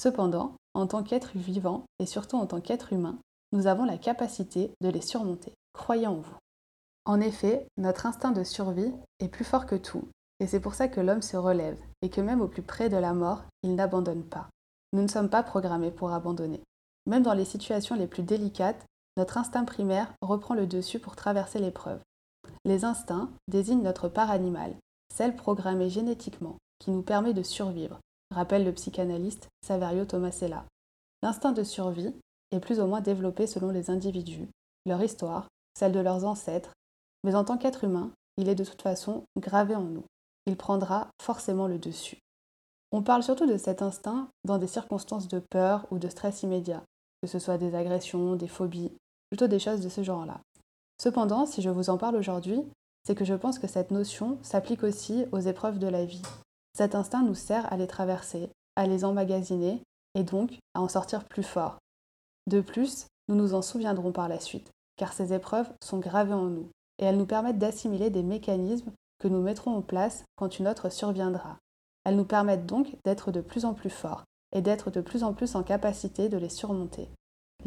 Cependant, 0.00 0.56
en 0.74 0.86
tant 0.86 1.02
qu'être 1.02 1.30
vivant, 1.36 1.84
et 1.98 2.06
surtout 2.06 2.36
en 2.36 2.46
tant 2.46 2.60
qu'être 2.60 2.92
humain, 2.92 3.18
nous 3.52 3.66
avons 3.66 3.84
la 3.84 3.98
capacité 3.98 4.72
de 4.80 4.88
les 4.88 5.00
surmonter. 5.00 5.52
Croyez 5.72 6.06
en 6.06 6.16
vous. 6.16 6.36
En 7.04 7.20
effet, 7.20 7.68
notre 7.76 8.06
instinct 8.06 8.32
de 8.32 8.42
survie 8.42 8.92
est 9.20 9.28
plus 9.28 9.44
fort 9.44 9.66
que 9.66 9.76
tout, 9.76 10.08
Et 10.38 10.46
c'est 10.46 10.60
pour 10.60 10.74
ça 10.74 10.88
que 10.88 11.00
l'homme 11.00 11.22
se 11.22 11.36
relève, 11.36 11.80
et 12.02 12.10
que 12.10 12.20
même 12.20 12.40
au 12.40 12.48
plus 12.48 12.62
près 12.62 12.88
de 12.88 12.96
la 12.96 13.14
mort, 13.14 13.44
il 13.62 13.74
n'abandonne 13.74 14.24
pas. 14.24 14.50
Nous 14.92 15.02
ne 15.02 15.08
sommes 15.08 15.30
pas 15.30 15.42
programmés 15.42 15.90
pour 15.90 16.12
abandonner. 16.12 16.62
Même 17.06 17.22
dans 17.22 17.32
les 17.32 17.44
situations 17.44 17.96
les 17.96 18.06
plus 18.06 18.22
délicates, 18.22 18.84
notre 19.16 19.38
instinct 19.38 19.64
primaire 19.64 20.12
reprend 20.20 20.54
le 20.54 20.66
dessus 20.66 20.98
pour 20.98 21.16
traverser 21.16 21.58
l'épreuve. 21.58 22.00
Les 22.64 22.84
instincts 22.84 23.30
désignent 23.48 23.82
notre 23.82 24.08
part 24.08 24.30
animale, 24.30 24.76
celle 25.14 25.34
programmée 25.34 25.88
génétiquement, 25.88 26.56
qui 26.78 26.90
nous 26.90 27.02
permet 27.02 27.32
de 27.32 27.42
survivre, 27.42 27.98
rappelle 28.34 28.64
le 28.64 28.72
psychanalyste 28.72 29.48
Saverio 29.62 30.04
Tomasella. 30.04 30.64
L'instinct 31.22 31.52
de 31.52 31.62
survie 31.62 32.14
est 32.50 32.60
plus 32.60 32.80
ou 32.80 32.86
moins 32.86 33.00
développé 33.00 33.46
selon 33.46 33.70
les 33.70 33.90
individus, 33.90 34.48
leur 34.84 35.02
histoire, 35.02 35.48
celle 35.74 35.92
de 35.92 36.00
leurs 36.00 36.24
ancêtres, 36.24 36.72
mais 37.24 37.34
en 37.34 37.44
tant 37.44 37.56
qu'être 37.56 37.84
humain, 37.84 38.10
il 38.36 38.48
est 38.48 38.54
de 38.54 38.64
toute 38.64 38.82
façon 38.82 39.24
gravé 39.38 39.74
en 39.74 39.82
nous. 39.82 40.04
Il 40.46 40.56
prendra 40.56 41.08
forcément 41.20 41.66
le 41.66 41.78
dessus. 41.78 42.18
On 42.92 43.02
parle 43.02 43.22
surtout 43.22 43.46
de 43.46 43.56
cet 43.56 43.82
instinct 43.82 44.28
dans 44.44 44.58
des 44.58 44.68
circonstances 44.68 45.26
de 45.26 45.40
peur 45.40 45.86
ou 45.90 45.98
de 45.98 46.08
stress 46.08 46.42
immédiat, 46.42 46.84
que 47.22 47.28
ce 47.28 47.38
soit 47.38 47.58
des 47.58 47.74
agressions, 47.74 48.36
des 48.36 48.46
phobies, 48.46 48.92
des 49.44 49.58
choses 49.58 49.80
de 49.80 49.88
ce 49.88 50.02
genre-là. 50.02 50.40
Cependant, 51.00 51.46
si 51.46 51.62
je 51.62 51.70
vous 51.70 51.90
en 51.90 51.98
parle 51.98 52.16
aujourd'hui, 52.16 52.62
c'est 53.06 53.14
que 53.14 53.24
je 53.24 53.34
pense 53.34 53.58
que 53.58 53.68
cette 53.68 53.90
notion 53.90 54.38
s'applique 54.42 54.82
aussi 54.82 55.26
aux 55.32 55.38
épreuves 55.38 55.78
de 55.78 55.86
la 55.86 56.04
vie. 56.04 56.22
Cet 56.76 56.94
instinct 56.94 57.22
nous 57.22 57.34
sert 57.34 57.72
à 57.72 57.76
les 57.76 57.86
traverser, 57.86 58.50
à 58.74 58.86
les 58.86 59.04
emmagasiner 59.04 59.82
et 60.14 60.22
donc 60.22 60.58
à 60.74 60.80
en 60.80 60.88
sortir 60.88 61.24
plus 61.24 61.42
fort. 61.42 61.78
De 62.46 62.60
plus, 62.60 63.06
nous 63.28 63.34
nous 63.34 63.54
en 63.54 63.62
souviendrons 63.62 64.12
par 64.12 64.28
la 64.28 64.40
suite, 64.40 64.70
car 64.96 65.12
ces 65.12 65.32
épreuves 65.32 65.70
sont 65.82 65.98
gravées 65.98 66.32
en 66.32 66.46
nous 66.46 66.68
et 66.98 67.04
elles 67.04 67.18
nous 67.18 67.26
permettent 67.26 67.58
d'assimiler 67.58 68.10
des 68.10 68.22
mécanismes 68.22 68.92
que 69.18 69.28
nous 69.28 69.42
mettrons 69.42 69.76
en 69.76 69.82
place 69.82 70.24
quand 70.36 70.58
une 70.58 70.68
autre 70.68 70.90
surviendra. 70.90 71.58
Elles 72.04 72.16
nous 72.16 72.24
permettent 72.24 72.66
donc 72.66 72.96
d'être 73.04 73.32
de 73.32 73.40
plus 73.40 73.64
en 73.64 73.74
plus 73.74 73.90
forts 73.90 74.24
et 74.52 74.62
d'être 74.62 74.90
de 74.90 75.00
plus 75.00 75.24
en 75.24 75.32
plus 75.32 75.54
en 75.56 75.62
capacité 75.62 76.28
de 76.28 76.38
les 76.38 76.48
surmonter. 76.48 77.08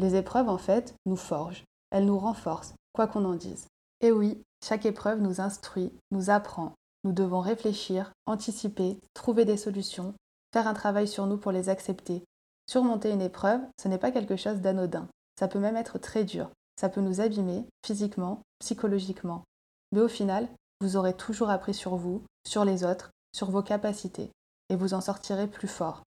Les 0.00 0.16
épreuves, 0.16 0.48
en 0.48 0.56
fait, 0.56 0.94
nous 1.04 1.16
forgent, 1.16 1.62
elles 1.90 2.06
nous 2.06 2.18
renforcent, 2.18 2.74
quoi 2.94 3.06
qu'on 3.06 3.26
en 3.26 3.34
dise. 3.34 3.66
Et 4.00 4.10
oui, 4.10 4.42
chaque 4.64 4.86
épreuve 4.86 5.20
nous 5.20 5.42
instruit, 5.42 5.92
nous 6.10 6.30
apprend. 6.30 6.72
Nous 7.04 7.12
devons 7.12 7.40
réfléchir, 7.40 8.10
anticiper, 8.24 8.98
trouver 9.12 9.44
des 9.44 9.58
solutions, 9.58 10.14
faire 10.54 10.66
un 10.66 10.72
travail 10.72 11.06
sur 11.06 11.26
nous 11.26 11.36
pour 11.36 11.52
les 11.52 11.68
accepter. 11.68 12.24
Surmonter 12.66 13.10
une 13.10 13.20
épreuve, 13.20 13.60
ce 13.78 13.88
n'est 13.88 13.98
pas 13.98 14.10
quelque 14.10 14.36
chose 14.36 14.62
d'anodin. 14.62 15.06
Ça 15.38 15.48
peut 15.48 15.58
même 15.58 15.76
être 15.76 15.98
très 15.98 16.24
dur. 16.24 16.50
Ça 16.80 16.88
peut 16.88 17.02
nous 17.02 17.20
abîmer 17.20 17.66
physiquement, 17.84 18.40
psychologiquement. 18.58 19.44
Mais 19.92 20.00
au 20.00 20.08
final, 20.08 20.48
vous 20.80 20.96
aurez 20.96 21.12
toujours 21.12 21.50
appris 21.50 21.74
sur 21.74 21.96
vous, 21.96 22.22
sur 22.48 22.64
les 22.64 22.84
autres, 22.84 23.10
sur 23.34 23.50
vos 23.50 23.62
capacités, 23.62 24.30
et 24.70 24.76
vous 24.76 24.94
en 24.94 25.02
sortirez 25.02 25.46
plus 25.46 25.68
fort. 25.68 26.04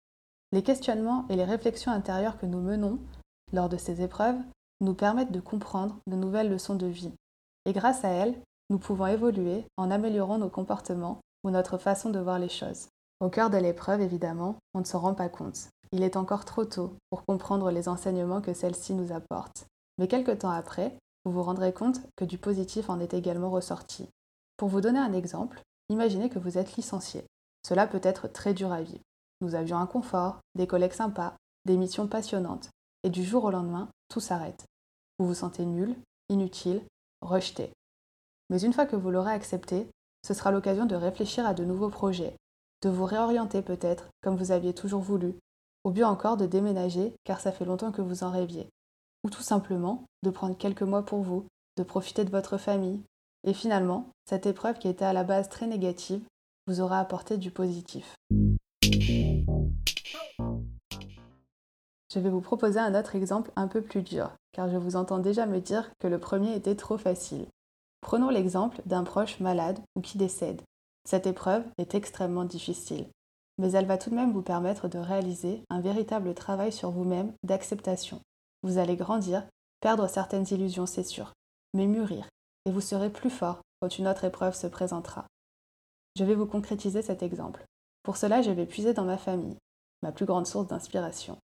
Les 0.54 0.64
questionnements 0.64 1.26
et 1.28 1.36
les 1.36 1.44
réflexions 1.44 1.92
intérieures 1.92 2.38
que 2.38 2.46
nous 2.46 2.62
menons 2.62 2.98
lors 3.54 3.70
de 3.70 3.78
ces 3.78 4.02
épreuves 4.02 4.40
nous 4.82 4.94
permettent 4.94 5.32
de 5.32 5.40
comprendre 5.40 5.98
de 6.08 6.16
nouvelles 6.16 6.50
leçons 6.50 6.76
de 6.76 6.88
vie. 6.88 7.14
Et 7.66 7.74
grâce 7.74 8.04
à 8.04 8.10
elles, 8.10 8.38
nous 8.70 8.80
pouvons 8.80 9.08
évoluer 9.08 9.66
en 9.78 9.92
améliorant 9.92 10.38
nos 10.38 10.50
comportements 10.50 11.20
ou 11.44 11.50
notre 11.50 11.78
façon 11.78 12.10
de 12.10 12.20
voir 12.20 12.40
les 12.40 12.50
choses. 12.50 12.88
Au 13.20 13.30
cœur 13.30 13.50
de 13.50 13.58
l'épreuve, 13.58 14.02
évidemment, 14.02 14.56
on 14.74 14.80
ne 14.80 14.86
se 14.86 14.98
rend 14.98 15.14
pas 15.14 15.30
compte. 15.30 15.70
Il 15.92 16.04
est 16.04 16.16
encore 16.16 16.46
trop 16.46 16.66
tôt 16.66 16.96
pour 17.10 17.26
comprendre 17.26 17.70
les 17.70 17.88
enseignements 17.88 18.42
que 18.42 18.54
celle-ci 18.54 18.94
nous 18.94 19.12
apporte. 19.12 19.66
Mais 19.98 20.08
quelque 20.08 20.32
temps 20.32 20.50
après, 20.50 20.98
vous 21.26 21.32
vous 21.32 21.44
rendrez 21.44 21.74
compte 21.74 22.02
que 22.16 22.26
du 22.26 22.38
positif 22.38 22.90
en 22.90 23.00
est 23.00 23.14
également 23.14 23.52
ressorti. 23.52 24.08
Pour 24.58 24.70
vous 24.70 24.82
donner 24.82 25.00
un 25.00 25.14
exemple, 25.14 25.62
imaginez 25.90 26.30
que 26.30 26.40
vous 26.40 26.58
êtes 26.58 26.76
licencié. 26.78 27.26
Cela 27.68 27.86
peut 27.86 28.02
être 28.04 28.28
très 28.28 28.54
dur 28.54 28.72
à 28.72 28.82
vivre. 28.82 29.04
Nous 29.42 29.54
avions 29.54 29.78
un 29.78 29.86
confort, 29.86 30.40
des 30.56 30.66
collègues 30.66 30.94
sympas, 30.94 31.36
des 31.66 31.78
missions 31.78 32.08
passionnantes, 32.08 32.70
et 33.04 33.10
du 33.10 33.24
jour 33.24 33.44
au 33.44 33.52
lendemain, 33.52 33.90
tout 34.10 34.20
s'arrête. 34.20 34.66
Vous 35.20 35.28
vous 35.28 35.34
sentez 35.34 35.66
nul, 35.66 35.96
inutile, 36.30 36.82
rejeté. 37.22 37.72
Mais 38.50 38.62
une 38.62 38.74
fois 38.74 38.86
que 38.86 38.96
vous 38.96 39.12
l'aurez 39.12 39.32
accepté, 39.32 39.88
ce 40.26 40.34
sera 40.34 40.52
l'occasion 40.52 40.86
de 40.86 40.96
réfléchir 40.96 41.46
à 41.46 41.54
de 41.54 41.64
nouveaux 41.64 41.90
projets, 41.90 42.36
de 42.84 42.90
vous 42.90 43.06
réorienter 43.06 43.62
peut-être 43.62 44.08
comme 44.22 44.36
vous 44.36 44.52
aviez 44.52 44.74
toujours 44.74 45.02
voulu, 45.02 45.36
ou 45.84 45.92
bien 45.92 46.08
encore 46.08 46.38
de 46.38 46.46
déménager 46.46 47.14
car 47.24 47.40
ça 47.40 47.52
fait 47.52 47.66
longtemps 47.66 47.92
que 47.92 48.02
vous 48.02 48.24
en 48.24 48.32
rêviez, 48.32 48.68
ou 49.24 49.30
tout 49.30 49.42
simplement 49.42 50.04
de 50.24 50.30
prendre 50.30 50.58
quelques 50.58 50.84
mois 50.84 51.04
pour 51.04 51.22
vous, 51.22 51.46
de 51.78 51.84
profiter 51.84 52.26
de 52.26 52.32
votre 52.32 52.58
famille, 52.58 53.02
et 53.44 53.54
finalement, 53.54 54.10
cette 54.26 54.46
épreuve 54.46 54.78
qui 54.78 54.88
était 54.88 55.06
à 55.06 55.14
la 55.14 55.24
base 55.24 55.50
très 55.50 55.68
négative 55.68 56.22
vous 56.68 56.82
aura 56.82 57.00
apporté 57.00 57.38
du 57.38 57.50
positif. 57.50 58.16
Je 62.14 62.20
vais 62.20 62.30
vous 62.30 62.42
proposer 62.42 62.80
un 62.80 62.94
autre 62.94 63.16
exemple 63.16 63.52
un 63.56 63.68
peu 63.68 63.82
plus 63.82 64.02
dur, 64.02 64.32
car 64.52 64.70
je 64.70 64.76
vous 64.76 64.98
entends 64.98 65.20
déjà 65.20 65.46
me 65.46 65.62
dire 65.62 65.92
que 66.00 66.08
le 66.08 66.20
premier 66.20 66.54
était 66.56 66.76
trop 66.76 66.98
facile. 66.98 67.46
Prenons 68.02 68.30
l'exemple 68.30 68.82
d'un 68.86 69.06
proche 69.06 69.40
malade 69.40 69.80
ou 69.96 70.02
qui 70.02 70.18
décède. 70.18 70.62
Cette 71.06 71.26
épreuve 71.26 71.64
est 71.78 71.96
extrêmement 71.96 72.44
difficile, 72.44 73.08
mais 73.58 73.72
elle 73.72 73.86
va 73.86 73.98
tout 73.98 74.10
de 74.10 74.16
même 74.16 74.34
vous 74.34 74.42
permettre 74.42 74.90
de 74.90 75.00
réaliser 75.00 75.64
un 75.70 75.80
véritable 75.80 76.34
travail 76.34 76.74
sur 76.74 76.92
vous-même 76.92 77.32
d'acceptation. 77.44 78.20
Vous 78.64 78.78
allez 78.78 78.98
grandir, 78.98 79.48
perdre 79.80 80.08
certaines 80.08 80.48
illusions, 80.52 80.86
c'est 80.86 81.04
sûr, 81.04 81.32
mais 81.74 81.88
mûrir, 81.88 82.28
et 82.66 82.72
vous 82.72 82.82
serez 82.82 83.10
plus 83.10 83.30
fort 83.30 83.62
quand 83.82 83.98
une 83.98 84.08
autre 84.08 84.26
épreuve 84.26 84.54
se 84.54 84.68
présentera. 84.68 85.28
Je 86.18 86.26
vais 86.26 86.36
vous 86.36 86.46
concrétiser 86.46 87.02
cet 87.02 87.24
exemple. 87.24 87.64
Pour 88.04 88.18
cela, 88.18 88.42
je 88.42 88.52
vais 88.52 88.66
puiser 88.66 88.94
dans 88.94 89.06
ma 89.06 89.18
famille, 89.18 89.58
ma 90.04 90.12
plus 90.12 90.26
grande 90.26 90.46
source 90.46 90.68
d'inspiration. 90.68 91.38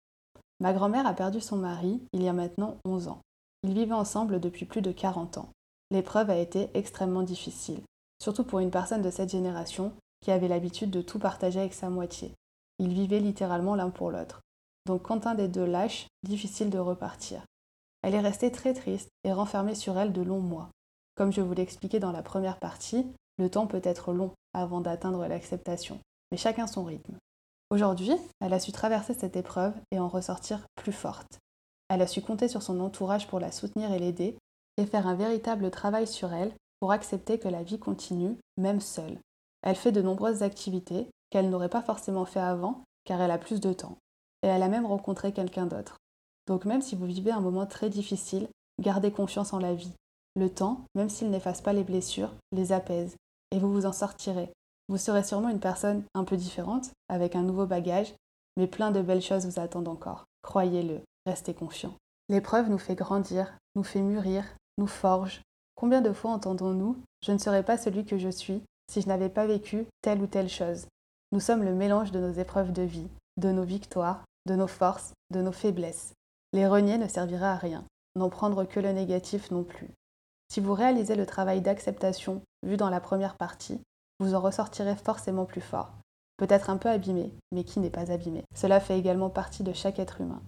Ma 0.60 0.72
grand-mère 0.72 1.06
a 1.06 1.12
perdu 1.12 1.40
son 1.40 1.56
mari 1.56 2.00
il 2.12 2.22
y 2.22 2.28
a 2.28 2.32
maintenant 2.32 2.76
11 2.84 3.08
ans. 3.08 3.20
Ils 3.62 3.74
vivaient 3.74 3.92
ensemble 3.92 4.40
depuis 4.40 4.64
plus 4.64 4.80
de 4.80 4.92
40 4.92 5.38
ans. 5.38 5.50
L'épreuve 5.90 6.30
a 6.30 6.36
été 6.36 6.70
extrêmement 6.74 7.22
difficile, 7.22 7.82
surtout 8.22 8.44
pour 8.44 8.60
une 8.60 8.70
personne 8.70 9.02
de 9.02 9.10
cette 9.10 9.30
génération 9.30 9.92
qui 10.22 10.30
avait 10.30 10.48
l'habitude 10.48 10.90
de 10.90 11.02
tout 11.02 11.18
partager 11.18 11.60
avec 11.60 11.74
sa 11.74 11.90
moitié. 11.90 12.32
Ils 12.78 12.92
vivaient 12.92 13.20
littéralement 13.20 13.74
l'un 13.74 13.90
pour 13.90 14.10
l'autre. 14.10 14.40
Donc 14.86 15.02
quand 15.02 15.26
un 15.26 15.34
des 15.34 15.48
deux 15.48 15.64
lâche, 15.64 16.06
difficile 16.22 16.70
de 16.70 16.78
repartir. 16.78 17.44
Elle 18.02 18.14
est 18.14 18.20
restée 18.20 18.50
très 18.52 18.72
triste 18.72 19.10
et 19.24 19.32
renfermée 19.32 19.74
sur 19.74 19.98
elle 19.98 20.12
de 20.12 20.22
longs 20.22 20.40
mois. 20.40 20.70
Comme 21.16 21.32
je 21.32 21.40
vous 21.40 21.54
l'ai 21.54 21.62
expliqué 21.62 21.98
dans 21.98 22.12
la 22.12 22.22
première 22.22 22.58
partie, 22.58 23.06
le 23.38 23.50
temps 23.50 23.66
peut 23.66 23.80
être 23.82 24.12
long 24.12 24.32
avant 24.54 24.80
d'atteindre 24.80 25.26
l'acceptation, 25.26 25.98
mais 26.30 26.38
chacun 26.38 26.66
son 26.66 26.84
rythme. 26.84 27.16
Aujourd'hui, 27.70 28.12
elle 28.40 28.52
a 28.52 28.60
su 28.60 28.70
traverser 28.70 29.14
cette 29.14 29.36
épreuve 29.36 29.74
et 29.90 29.98
en 29.98 30.08
ressortir 30.08 30.66
plus 30.76 30.92
forte. 30.92 31.38
Elle 31.88 32.02
a 32.02 32.06
su 32.06 32.22
compter 32.22 32.48
sur 32.48 32.62
son 32.62 32.78
entourage 32.80 33.26
pour 33.26 33.40
la 33.40 33.50
soutenir 33.50 33.92
et 33.92 33.98
l'aider, 33.98 34.38
et 34.76 34.86
faire 34.86 35.06
un 35.06 35.14
véritable 35.14 35.70
travail 35.70 36.06
sur 36.06 36.32
elle 36.32 36.52
pour 36.80 36.92
accepter 36.92 37.38
que 37.38 37.48
la 37.48 37.62
vie 37.62 37.78
continue, 37.78 38.36
même 38.56 38.80
seule. 38.80 39.18
Elle 39.62 39.76
fait 39.76 39.92
de 39.92 40.02
nombreuses 40.02 40.42
activités 40.42 41.08
qu'elle 41.30 41.50
n'aurait 41.50 41.68
pas 41.68 41.82
forcément 41.82 42.24
fait 42.24 42.40
avant, 42.40 42.84
car 43.04 43.20
elle 43.20 43.30
a 43.30 43.38
plus 43.38 43.60
de 43.60 43.72
temps. 43.72 43.96
Et 44.42 44.48
elle 44.48 44.62
a 44.62 44.68
même 44.68 44.86
rencontré 44.86 45.32
quelqu'un 45.32 45.66
d'autre. 45.66 45.96
Donc 46.46 46.66
même 46.66 46.82
si 46.82 46.94
vous 46.94 47.06
vivez 47.06 47.32
un 47.32 47.40
moment 47.40 47.66
très 47.66 47.90
difficile, 47.90 48.48
gardez 48.80 49.10
confiance 49.10 49.52
en 49.52 49.58
la 49.58 49.74
vie. 49.74 49.92
Le 50.36 50.50
temps, 50.50 50.82
même 50.94 51.08
s'il 51.08 51.30
n'efface 51.30 51.62
pas 51.62 51.72
les 51.72 51.84
blessures, 51.84 52.34
les 52.52 52.72
apaise, 52.72 53.16
et 53.50 53.58
vous 53.58 53.72
vous 53.72 53.86
en 53.86 53.92
sortirez, 53.92 54.52
vous 54.88 54.98
serez 54.98 55.24
sûrement 55.24 55.48
une 55.48 55.60
personne 55.60 56.04
un 56.14 56.24
peu 56.24 56.36
différente, 56.36 56.90
avec 57.08 57.34
un 57.34 57.42
nouveau 57.42 57.66
bagage, 57.66 58.14
mais 58.56 58.66
plein 58.66 58.90
de 58.90 59.02
belles 59.02 59.22
choses 59.22 59.46
vous 59.46 59.60
attendent 59.60 59.88
encore. 59.88 60.24
Croyez-le, 60.42 61.00
restez 61.26 61.54
confiant. 61.54 61.94
L'épreuve 62.28 62.70
nous 62.70 62.78
fait 62.78 62.94
grandir, 62.94 63.56
nous 63.74 63.84
fait 63.84 64.00
mûrir, 64.00 64.44
nous 64.78 64.86
forge. 64.86 65.42
Combien 65.74 66.00
de 66.00 66.12
fois 66.12 66.30
entendons-nous 66.30 66.96
Je 67.22 67.32
ne 67.32 67.38
serais 67.38 67.62
pas 67.62 67.78
celui 67.78 68.04
que 68.04 68.18
je 68.18 68.28
suis 68.28 68.62
si 68.90 69.00
je 69.00 69.08
n'avais 69.08 69.28
pas 69.28 69.46
vécu 69.46 69.86
telle 70.02 70.22
ou 70.22 70.26
telle 70.26 70.48
chose. 70.48 70.86
Nous 71.32 71.40
sommes 71.40 71.64
le 71.64 71.74
mélange 71.74 72.12
de 72.12 72.20
nos 72.20 72.32
épreuves 72.32 72.72
de 72.72 72.82
vie, 72.82 73.08
de 73.36 73.50
nos 73.50 73.64
victoires, 73.64 74.24
de 74.46 74.54
nos 74.54 74.68
forces, 74.68 75.12
de 75.32 75.40
nos 75.40 75.52
faiblesses. 75.52 76.12
Les 76.52 76.66
renier 76.66 76.98
ne 76.98 77.08
servira 77.08 77.52
à 77.52 77.56
rien, 77.56 77.84
n'en 78.14 78.30
prendre 78.30 78.64
que 78.64 78.80
le 78.80 78.92
négatif 78.92 79.50
non 79.50 79.64
plus. 79.64 79.90
Si 80.48 80.60
vous 80.60 80.74
réalisez 80.74 81.16
le 81.16 81.26
travail 81.26 81.60
d'acceptation 81.60 82.40
vu 82.62 82.76
dans 82.76 82.90
la 82.90 83.00
première 83.00 83.34
partie, 83.34 83.80
vous 84.20 84.34
en 84.34 84.40
ressortirez 84.40 84.96
forcément 84.96 85.44
plus 85.44 85.60
fort. 85.60 85.92
Peut-être 86.36 86.70
un 86.70 86.76
peu 86.76 86.88
abîmé, 86.88 87.32
mais 87.52 87.64
qui 87.64 87.80
n'est 87.80 87.90
pas 87.90 88.10
abîmé 88.12 88.44
Cela 88.54 88.80
fait 88.80 88.98
également 88.98 89.30
partie 89.30 89.62
de 89.62 89.72
chaque 89.72 89.98
être 89.98 90.20
humain. 90.20 90.42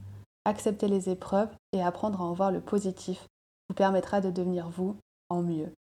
Accepter 0.44 0.88
les 0.88 1.08
épreuves 1.08 1.50
et 1.72 1.82
apprendre 1.82 2.20
à 2.20 2.24
en 2.24 2.32
voir 2.32 2.50
le 2.50 2.60
positif 2.60 3.26
vous 3.68 3.74
permettra 3.74 4.20
de 4.20 4.30
devenir 4.30 4.68
vous 4.68 4.96
en 5.28 5.42
mieux. 5.42 5.72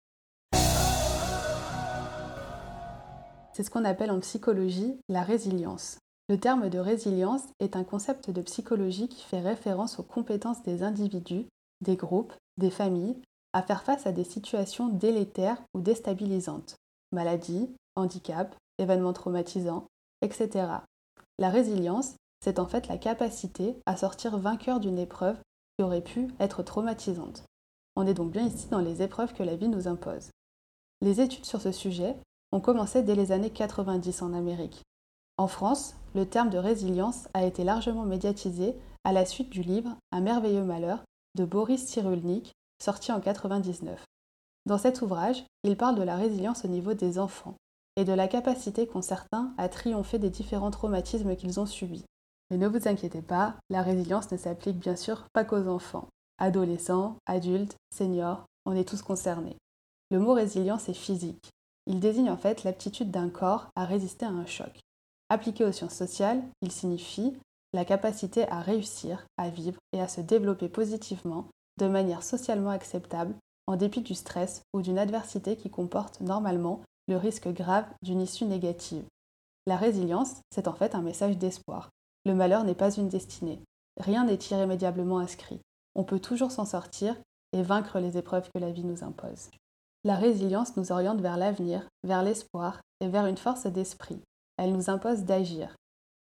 C'est 3.54 3.64
ce 3.64 3.70
qu'on 3.70 3.86
appelle 3.86 4.12
en 4.12 4.20
psychologie 4.20 5.00
la 5.10 5.24
résilience. 5.24 5.98
Le 6.30 6.38
terme 6.38 6.70
de 6.70 6.80
résilience 6.80 7.44
est 7.60 7.76
un 7.76 7.84
concept 7.84 8.30
de 8.30 8.42
psychologie 8.42 9.08
qui 9.08 9.24
fait 9.24 9.40
référence 9.40 10.00
aux 10.00 10.04
compétences 10.04 10.62
des 10.64 10.84
individus, 10.84 11.48
des 11.82 11.96
groupes, 11.96 12.34
des 12.58 12.70
familles 12.70 13.18
à 13.54 13.62
faire 13.62 13.84
face 13.84 14.06
à 14.06 14.12
des 14.12 14.26
situations 14.26 14.90
délétères 14.90 15.62
ou 15.74 15.82
déstabilisantes 15.82 16.76
maladie, 17.12 17.70
handicap, 17.96 18.56
événements 18.78 19.14
traumatisants, 19.14 19.88
etc. 20.22 20.68
La 21.40 21.50
résilience, 21.50 22.16
c'est 22.44 22.60
en 22.60 22.68
fait 22.68 22.88
la 22.88 22.98
capacité 22.98 23.76
à 23.86 23.98
sortir 23.98 24.38
vainqueur 24.38 24.80
d'une 24.80 25.00
épreuve 25.00 25.38
qui 25.78 25.84
aurait 25.84 26.02
pu 26.02 26.30
être 26.40 26.64
traumatisante. 26.64 27.44
On 27.96 28.06
est 28.06 28.14
donc 28.14 28.32
bien 28.32 28.46
ici 28.46 28.68
dans 28.70 28.80
les 28.80 29.02
épreuves 29.02 29.34
que 29.34 29.44
la 29.44 29.56
vie 29.56 29.70
nous 29.70 29.88
impose. 29.88 30.30
Les 31.02 31.22
études 31.22 31.46
sur 31.46 31.62
ce 31.62 31.72
sujet 31.72 32.16
ont 32.52 32.60
commencé 32.60 33.04
dès 33.04 33.16
les 33.16 33.32
années 33.32 33.50
90 33.50 34.22
en 34.22 34.34
Amérique. 34.34 34.84
En 35.38 35.48
France, 35.48 35.96
le 36.16 36.26
terme 36.26 36.50
de 36.50 36.58
résilience 36.58 37.28
a 37.34 37.46
été 37.46 37.64
largement 37.64 38.06
médiatisé 38.06 38.76
à 39.04 39.14
la 39.14 39.26
suite 39.26 39.50
du 39.50 39.62
livre 39.62 39.96
Un 40.12 40.22
merveilleux 40.22 40.64
malheur 40.64 41.04
de 41.36 41.46
Boris 41.46 41.86
Cyrulnik, 41.86 42.54
sorti 42.82 43.12
en 43.12 43.20
99. 43.20 44.04
Dans 44.68 44.78
cet 44.78 45.02
ouvrage, 45.02 45.46
il 45.64 45.78
parle 45.78 45.96
de 45.96 46.04
la 46.04 46.18
résilience 46.18 46.66
au 46.66 46.68
niveau 46.68 46.94
des 46.94 47.20
enfants 47.20 47.56
et 47.96 48.04
de 48.04 48.12
la 48.12 48.28
capacité 48.28 48.86
qu'ont 48.86 49.02
certains 49.02 49.54
à 49.58 49.70
triompher 49.70 50.20
des 50.20 50.30
différents 50.30 50.72
traumatismes 50.72 51.38
qu'ils 51.38 51.62
ont 51.62 51.66
subis. 51.66 52.04
Mais 52.52 52.58
ne 52.58 52.68
vous 52.68 52.86
inquiétez 52.86 53.22
pas, 53.22 53.56
la 53.70 53.82
résilience 53.82 54.30
ne 54.30 54.36
s'applique 54.36 54.78
bien 54.78 54.98
sûr 54.98 55.24
pas 55.32 55.46
qu'aux 55.46 55.70
enfants. 55.70 56.10
Adolescents, 56.38 57.16
adultes, 57.28 57.78
seniors, 57.96 58.44
on 58.66 58.76
est 58.76 58.88
tous 58.88 59.02
concernés. 59.02 59.56
Le 60.12 60.20
mot 60.20 60.34
résilience 60.34 60.90
est 60.90 60.94
physique. 60.94 61.50
Il 61.86 62.02
désigne 62.02 62.30
en 62.30 62.38
fait 62.38 62.66
l'aptitude 62.66 63.10
d'un 63.10 63.30
corps 63.30 63.68
à 63.78 63.86
résister 63.86 64.26
à 64.26 64.32
un 64.32 64.46
choc. 64.46 64.82
Appliqué 65.30 65.64
aux 65.64 65.72
sciences 65.72 65.96
sociales, 65.96 66.44
il 66.62 66.74
signifie 66.74 67.38
la 67.72 67.86
capacité 67.86 68.46
à 68.50 68.60
réussir, 68.60 69.28
à 69.38 69.50
vivre 69.50 69.80
et 69.94 70.02
à 70.02 70.10
se 70.10 70.20
développer 70.20 70.68
positivement 70.68 71.48
de 71.80 71.88
manière 71.88 72.24
socialement 72.24 72.72
acceptable 72.72 73.34
en 73.68 73.76
dépit 73.76 74.02
du 74.02 74.16
stress 74.16 74.64
ou 74.74 74.82
d'une 74.82 74.98
adversité 74.98 75.56
qui 75.56 75.70
comporte 75.70 76.22
normalement 76.22 76.82
le 77.08 77.18
risque 77.18 77.50
grave 77.50 77.86
d'une 78.02 78.22
issue 78.22 78.46
négative. 78.46 79.06
La 79.66 79.78
résilience, 79.78 80.36
c'est 80.52 80.68
en 80.68 80.74
fait 80.74 80.96
un 80.96 81.02
message 81.02 81.38
d'espoir. 81.38 81.90
Le 82.26 82.34
malheur 82.34 82.64
n'est 82.64 82.76
pas 82.76 82.92
une 82.92 83.10
destinée. 83.10 83.62
Rien 84.00 84.26
n'est 84.26 84.40
irrémédiablement 84.52 85.20
inscrit. 85.20 85.60
On 85.96 86.04
peut 86.04 86.20
toujours 86.20 86.52
s'en 86.52 86.66
sortir 86.66 87.16
et 87.54 87.64
vaincre 87.64 88.00
les 88.00 88.18
épreuves 88.18 88.50
que 88.54 88.60
la 88.60 88.72
vie 88.72 88.84
nous 88.84 89.04
impose. 89.04 89.50
La 90.04 90.16
résilience 90.16 90.78
nous 90.78 90.92
oriente 90.92 91.22
vers 91.22 91.38
l'avenir, 91.38 91.88
vers 92.04 92.24
l'espoir 92.24 92.82
et 93.02 93.08
vers 93.08 93.26
une 93.26 93.38
force 93.38 93.68
d'esprit. 93.68 94.22
Elle 94.58 94.74
nous 94.74 94.90
impose 94.90 95.24
d'agir. 95.24 95.76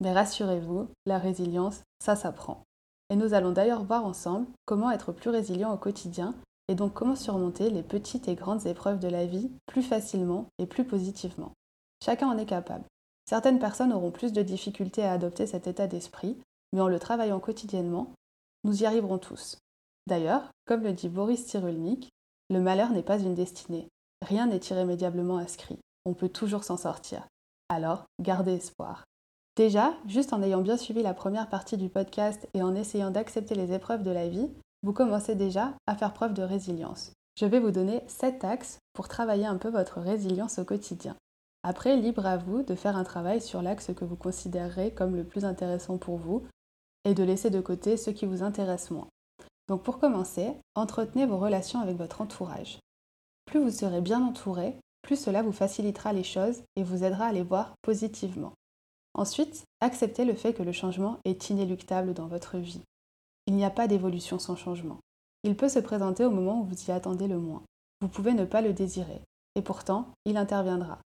Mais 0.00 0.12
rassurez-vous, 0.12 0.88
la 1.06 1.18
résilience, 1.18 1.82
ça 2.02 2.16
s'apprend. 2.16 2.64
Et 3.10 3.16
nous 3.16 3.34
allons 3.34 3.52
d'ailleurs 3.52 3.84
voir 3.84 4.04
ensemble 4.04 4.46
comment 4.64 4.90
être 4.90 5.12
plus 5.12 5.30
résilient 5.30 5.72
au 5.72 5.76
quotidien 5.76 6.34
et 6.70 6.76
donc 6.76 6.94
comment 6.94 7.16
surmonter 7.16 7.68
les 7.68 7.82
petites 7.82 8.28
et 8.28 8.36
grandes 8.36 8.64
épreuves 8.64 9.00
de 9.00 9.08
la 9.08 9.26
vie 9.26 9.50
plus 9.66 9.82
facilement 9.82 10.46
et 10.60 10.66
plus 10.66 10.84
positivement? 10.84 11.50
Chacun 12.02 12.28
en 12.28 12.38
est 12.38 12.46
capable. 12.46 12.84
Certaines 13.28 13.58
personnes 13.58 13.92
auront 13.92 14.12
plus 14.12 14.32
de 14.32 14.40
difficultés 14.42 15.02
à 15.02 15.12
adopter 15.12 15.48
cet 15.48 15.66
état 15.66 15.88
d'esprit, 15.88 16.38
mais 16.72 16.80
en 16.80 16.86
le 16.86 17.00
travaillant 17.00 17.40
quotidiennement, 17.40 18.12
nous 18.62 18.84
y 18.84 18.86
arriverons 18.86 19.18
tous. 19.18 19.58
D'ailleurs, 20.06 20.52
comme 20.64 20.84
le 20.84 20.92
dit 20.92 21.08
Boris 21.08 21.44
Cyrulnik, 21.44 22.08
le 22.50 22.60
malheur 22.60 22.90
n'est 22.90 23.02
pas 23.02 23.18
une 23.18 23.34
destinée. 23.34 23.88
Rien 24.22 24.46
n'est 24.46 24.60
irrémédiablement 24.70 25.38
inscrit. 25.38 25.80
On 26.06 26.14
peut 26.14 26.28
toujours 26.28 26.62
s'en 26.62 26.76
sortir. 26.76 27.26
Alors, 27.68 28.04
gardez 28.20 28.54
espoir. 28.54 29.04
Déjà, 29.56 29.94
juste 30.06 30.32
en 30.32 30.42
ayant 30.42 30.60
bien 30.60 30.76
suivi 30.76 31.02
la 31.02 31.14
première 31.14 31.48
partie 31.48 31.76
du 31.76 31.88
podcast 31.88 32.48
et 32.54 32.62
en 32.62 32.76
essayant 32.76 33.10
d'accepter 33.10 33.56
les 33.56 33.72
épreuves 33.72 34.04
de 34.04 34.12
la 34.12 34.28
vie, 34.28 34.50
vous 34.82 34.92
commencez 34.92 35.34
déjà 35.34 35.74
à 35.86 35.94
faire 35.94 36.12
preuve 36.12 36.34
de 36.34 36.42
résilience. 36.42 37.12
Je 37.38 37.46
vais 37.46 37.60
vous 37.60 37.70
donner 37.70 38.02
7 38.06 38.44
axes 38.44 38.78
pour 38.92 39.08
travailler 39.08 39.46
un 39.46 39.56
peu 39.56 39.68
votre 39.68 40.00
résilience 40.00 40.58
au 40.58 40.64
quotidien. 40.64 41.16
Après, 41.62 41.96
libre 41.96 42.24
à 42.24 42.38
vous 42.38 42.62
de 42.62 42.74
faire 42.74 42.96
un 42.96 43.04
travail 43.04 43.40
sur 43.40 43.60
l'axe 43.60 43.92
que 43.94 44.04
vous 44.04 44.16
considérerez 44.16 44.92
comme 44.92 45.16
le 45.16 45.24
plus 45.24 45.44
intéressant 45.44 45.98
pour 45.98 46.16
vous 46.16 46.46
et 47.04 47.14
de 47.14 47.22
laisser 47.22 47.50
de 47.50 47.60
côté 47.60 47.96
ceux 47.96 48.12
qui 48.12 48.26
vous 48.26 48.42
intéressent 48.42 48.92
moins. 48.92 49.08
Donc 49.68 49.82
pour 49.82 49.98
commencer, 49.98 50.52
entretenez 50.74 51.26
vos 51.26 51.38
relations 51.38 51.80
avec 51.80 51.96
votre 51.96 52.20
entourage. 52.22 52.78
Plus 53.44 53.60
vous 53.60 53.70
serez 53.70 54.00
bien 54.00 54.22
entouré, 54.22 54.76
plus 55.02 55.16
cela 55.16 55.42
vous 55.42 55.52
facilitera 55.52 56.12
les 56.12 56.24
choses 56.24 56.62
et 56.76 56.82
vous 56.82 57.04
aidera 57.04 57.26
à 57.26 57.32
les 57.32 57.42
voir 57.42 57.74
positivement. 57.82 58.52
Ensuite, 59.14 59.64
acceptez 59.80 60.24
le 60.24 60.34
fait 60.34 60.54
que 60.54 60.62
le 60.62 60.72
changement 60.72 61.18
est 61.24 61.50
inéluctable 61.50 62.14
dans 62.14 62.26
votre 62.26 62.58
vie. 62.58 62.82
Il 63.50 63.56
n'y 63.56 63.64
a 63.64 63.70
pas 63.70 63.88
d'évolution 63.88 64.38
sans 64.38 64.54
changement. 64.54 65.00
Il 65.42 65.56
peut 65.56 65.68
se 65.68 65.80
présenter 65.80 66.24
au 66.24 66.30
moment 66.30 66.60
où 66.60 66.64
vous 66.66 66.84
y 66.84 66.92
attendez 66.92 67.26
le 67.26 67.40
moins. 67.40 67.64
Vous 68.00 68.06
pouvez 68.06 68.32
ne 68.32 68.44
pas 68.44 68.60
le 68.60 68.72
désirer, 68.72 69.22
et 69.56 69.60
pourtant, 69.60 70.06
il 70.24 70.36
interviendra. 70.36 71.00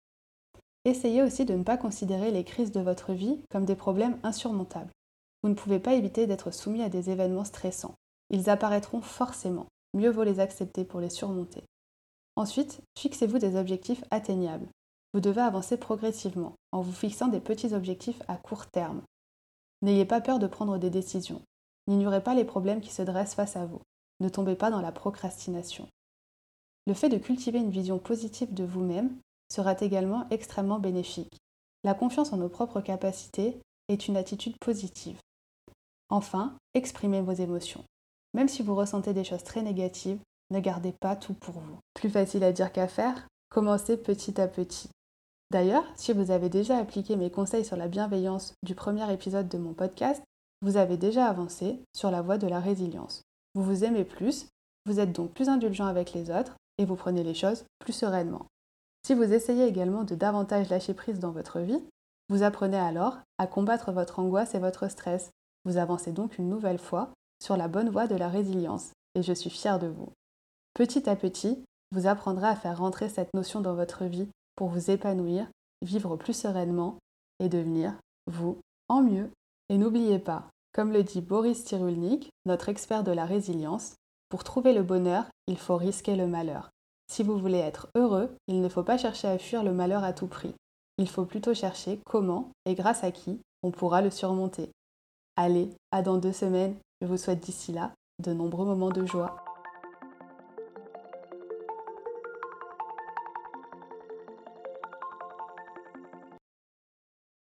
Essayez 0.84 1.24
aussi 1.24 1.46
de 1.46 1.54
ne 1.54 1.64
pas 1.64 1.78
considérer 1.78 2.32
les 2.32 2.44
crises 2.44 2.74
de 2.74 2.82
votre 2.82 3.14
vie 3.14 3.40
comme 3.50 3.64
des 3.64 3.78
problèmes 3.78 4.20
insurmontables. 4.24 4.92
Vous 5.42 5.48
ne 5.48 5.54
pouvez 5.54 5.80
pas 5.80 5.94
éviter 5.94 6.28
d'être 6.28 6.52
soumis 6.52 6.84
à 6.84 6.90
des 6.90 7.10
événements 7.10 7.46
stressants. 7.46 7.96
Ils 8.30 8.50
apparaîtront 8.50 9.00
forcément. 9.00 9.68
Mieux 9.94 10.10
vaut 10.10 10.26
les 10.26 10.42
accepter 10.42 10.84
pour 10.84 11.00
les 11.00 11.10
surmonter. 11.10 11.64
Ensuite, 12.36 12.82
fixez-vous 13.00 13.40
des 13.40 13.56
objectifs 13.56 14.04
atteignables. 14.12 14.68
Vous 15.14 15.22
devez 15.22 15.40
avancer 15.40 15.78
progressivement 15.78 16.56
en 16.74 16.82
vous 16.82 16.92
fixant 16.92 17.30
des 17.30 17.40
petits 17.40 17.74
objectifs 17.74 18.22
à 18.28 18.36
court 18.36 18.66
terme. 18.66 19.02
N'ayez 19.82 20.04
pas 20.04 20.20
peur 20.20 20.40
de 20.40 20.48
prendre 20.48 20.78
des 20.78 20.90
décisions. 20.90 21.42
N'ignorez 21.88 22.22
pas 22.22 22.36
les 22.36 22.46
problèmes 22.46 22.82
qui 22.82 22.92
se 22.92 23.02
dressent 23.02 23.36
face 23.36 23.56
à 23.56 23.66
vous. 23.66 23.82
Ne 24.20 24.30
tombez 24.30 24.56
pas 24.56 24.72
dans 24.72 24.82
la 24.82 24.92
procrastination. 24.92 25.88
Le 26.88 26.94
fait 26.94 27.10
de 27.10 27.18
cultiver 27.18 27.60
une 27.60 27.72
vision 27.72 28.00
positive 28.00 28.54
de 28.54 28.64
vous-même 28.64 29.16
sera 29.52 29.76
également 29.80 30.28
extrêmement 30.30 30.80
bénéfique. 30.80 31.38
La 31.84 31.94
confiance 31.94 32.34
en 32.34 32.38
nos 32.38 32.50
propres 32.50 32.82
capacités 32.82 33.60
est 33.90 34.08
une 34.08 34.18
attitude 34.18 34.58
positive. 34.60 35.20
Enfin, 36.10 36.56
exprimez 36.74 37.22
vos 37.22 37.34
émotions. 37.34 37.84
Même 38.34 38.48
si 38.48 38.64
vous 38.64 38.76
ressentez 38.76 39.14
des 39.14 39.24
choses 39.24 39.44
très 39.44 39.62
négatives, 39.62 40.20
ne 40.52 40.60
gardez 40.60 40.92
pas 40.92 41.16
tout 41.16 41.34
pour 41.34 41.56
vous. 41.56 41.78
Plus 41.94 42.10
facile 42.10 42.44
à 42.44 42.52
dire 42.52 42.72
qu'à 42.72 42.88
faire, 42.88 43.28
commencez 43.50 43.98
petit 43.98 44.40
à 44.40 44.48
petit. 44.48 44.90
D'ailleurs, 45.52 45.86
si 45.96 46.14
vous 46.14 46.32
avez 46.32 46.50
déjà 46.50 46.78
appliqué 46.78 47.16
mes 47.16 47.30
conseils 47.30 47.66
sur 47.66 47.78
la 47.78 47.88
bienveillance 47.88 48.54
du 48.64 48.76
premier 48.76 49.12
épisode 49.14 49.50
de 49.50 49.58
mon 49.58 49.74
podcast, 49.74 50.24
vous 50.64 50.78
avez 50.78 50.96
déjà 50.96 51.28
avancé 51.28 51.84
sur 51.94 52.10
la 52.10 52.22
voie 52.22 52.38
de 52.38 52.48
la 52.48 52.62
résilience. 52.62 53.22
Vous 53.54 53.64
vous 53.64 53.84
aimez 53.84 54.06
plus, 54.06 54.48
vous 54.86 55.02
êtes 55.02 55.12
donc 55.12 55.32
plus 55.34 55.50
indulgent 55.50 55.86
avec 55.86 56.14
les 56.14 56.32
autres 56.32 56.56
et 56.78 56.86
vous 56.86 56.96
prenez 56.96 57.22
les 57.22 57.34
choses 57.34 57.66
plus 57.80 57.92
sereinement. 57.92 58.46
Si 59.06 59.14
vous 59.14 59.34
essayez 59.34 59.68
également 59.68 60.06
de 60.06 60.16
davantage 60.16 60.70
lâcher 60.70 60.94
prise 60.94 61.20
dans 61.20 61.32
votre 61.32 61.60
vie, 61.60 61.84
vous 62.30 62.44
apprenez 62.44 62.78
alors 62.78 63.18
à 63.38 63.46
combattre 63.46 63.92
votre 63.92 64.20
angoisse 64.20 64.56
et 64.56 64.60
votre 64.60 64.90
stress. 64.90 65.32
Vous 65.66 65.76
avancez 65.76 66.14
donc 66.14 66.38
une 66.38 66.50
nouvelle 66.50 66.80
fois 66.80 67.10
sur 67.44 67.58
la 67.58 67.68
bonne 67.68 67.90
voie 67.90 68.08
de 68.08 68.16
la 68.16 68.30
résilience 68.30 68.92
et 69.16 69.22
je 69.22 69.34
suis 69.34 69.50
fière 69.50 69.80
de 69.80 69.88
vous. 69.88 70.10
Petit 70.74 71.10
à 71.10 71.18
petit, 71.18 71.62
vous 71.92 72.08
apprendrez 72.08 72.48
à 72.48 72.56
faire 72.56 72.78
rentrer 72.78 73.10
cette 73.10 73.34
notion 73.34 73.60
dans 73.60 73.76
votre 73.76 74.06
vie 74.06 74.30
pour 74.56 74.70
vous 74.70 74.90
épanouir, 74.90 75.46
vivre 75.82 76.16
plus 76.16 76.34
sereinement 76.34 76.98
et 77.40 77.50
devenir 77.50 77.94
vous 78.28 78.58
en 78.88 79.02
mieux. 79.02 79.30
Et 79.74 79.78
n'oubliez 79.80 80.20
pas, 80.20 80.52
comme 80.72 80.92
le 80.92 81.02
dit 81.02 81.20
Boris 81.20 81.66
Cyrulnik, 81.66 82.30
notre 82.46 82.70
expert 82.70 83.04
de 83.04 83.12
la 83.12 83.26
résilience, 83.26 83.96
pour 84.30 84.44
trouver 84.44 84.72
le 84.72 84.84
bonheur, 84.84 85.26
il 85.48 85.58
faut 85.58 85.78
risquer 85.78 86.16
le 86.16 86.28
malheur. 86.28 86.70
Si 87.12 87.24
vous 87.24 87.40
voulez 87.40 87.58
être 87.58 87.88
heureux, 87.96 88.30
il 88.48 88.62
ne 88.62 88.70
faut 88.70 88.84
pas 88.84 89.00
chercher 89.00 89.30
à 89.30 89.40
fuir 89.40 89.64
le 89.64 89.74
malheur 89.74 90.04
à 90.04 90.14
tout 90.14 90.28
prix. 90.28 90.54
Il 91.00 91.10
faut 91.10 91.26
plutôt 91.26 91.56
chercher 91.56 92.00
comment 92.06 92.52
et 92.68 92.76
grâce 92.76 93.04
à 93.04 93.10
qui 93.10 93.40
on 93.64 93.72
pourra 93.72 94.04
le 94.04 94.12
surmonter. 94.12 94.70
Allez, 95.38 95.72
à 95.92 96.04
dans 96.04 96.18
deux 96.18 96.34
semaines, 96.34 96.76
je 97.02 97.08
vous 97.08 97.18
souhaite 97.18 97.40
d'ici 97.40 97.72
là 97.72 97.96
de 98.24 98.32
nombreux 98.32 98.68
moments 98.68 98.92
de 98.92 99.08
joie. 99.08 99.43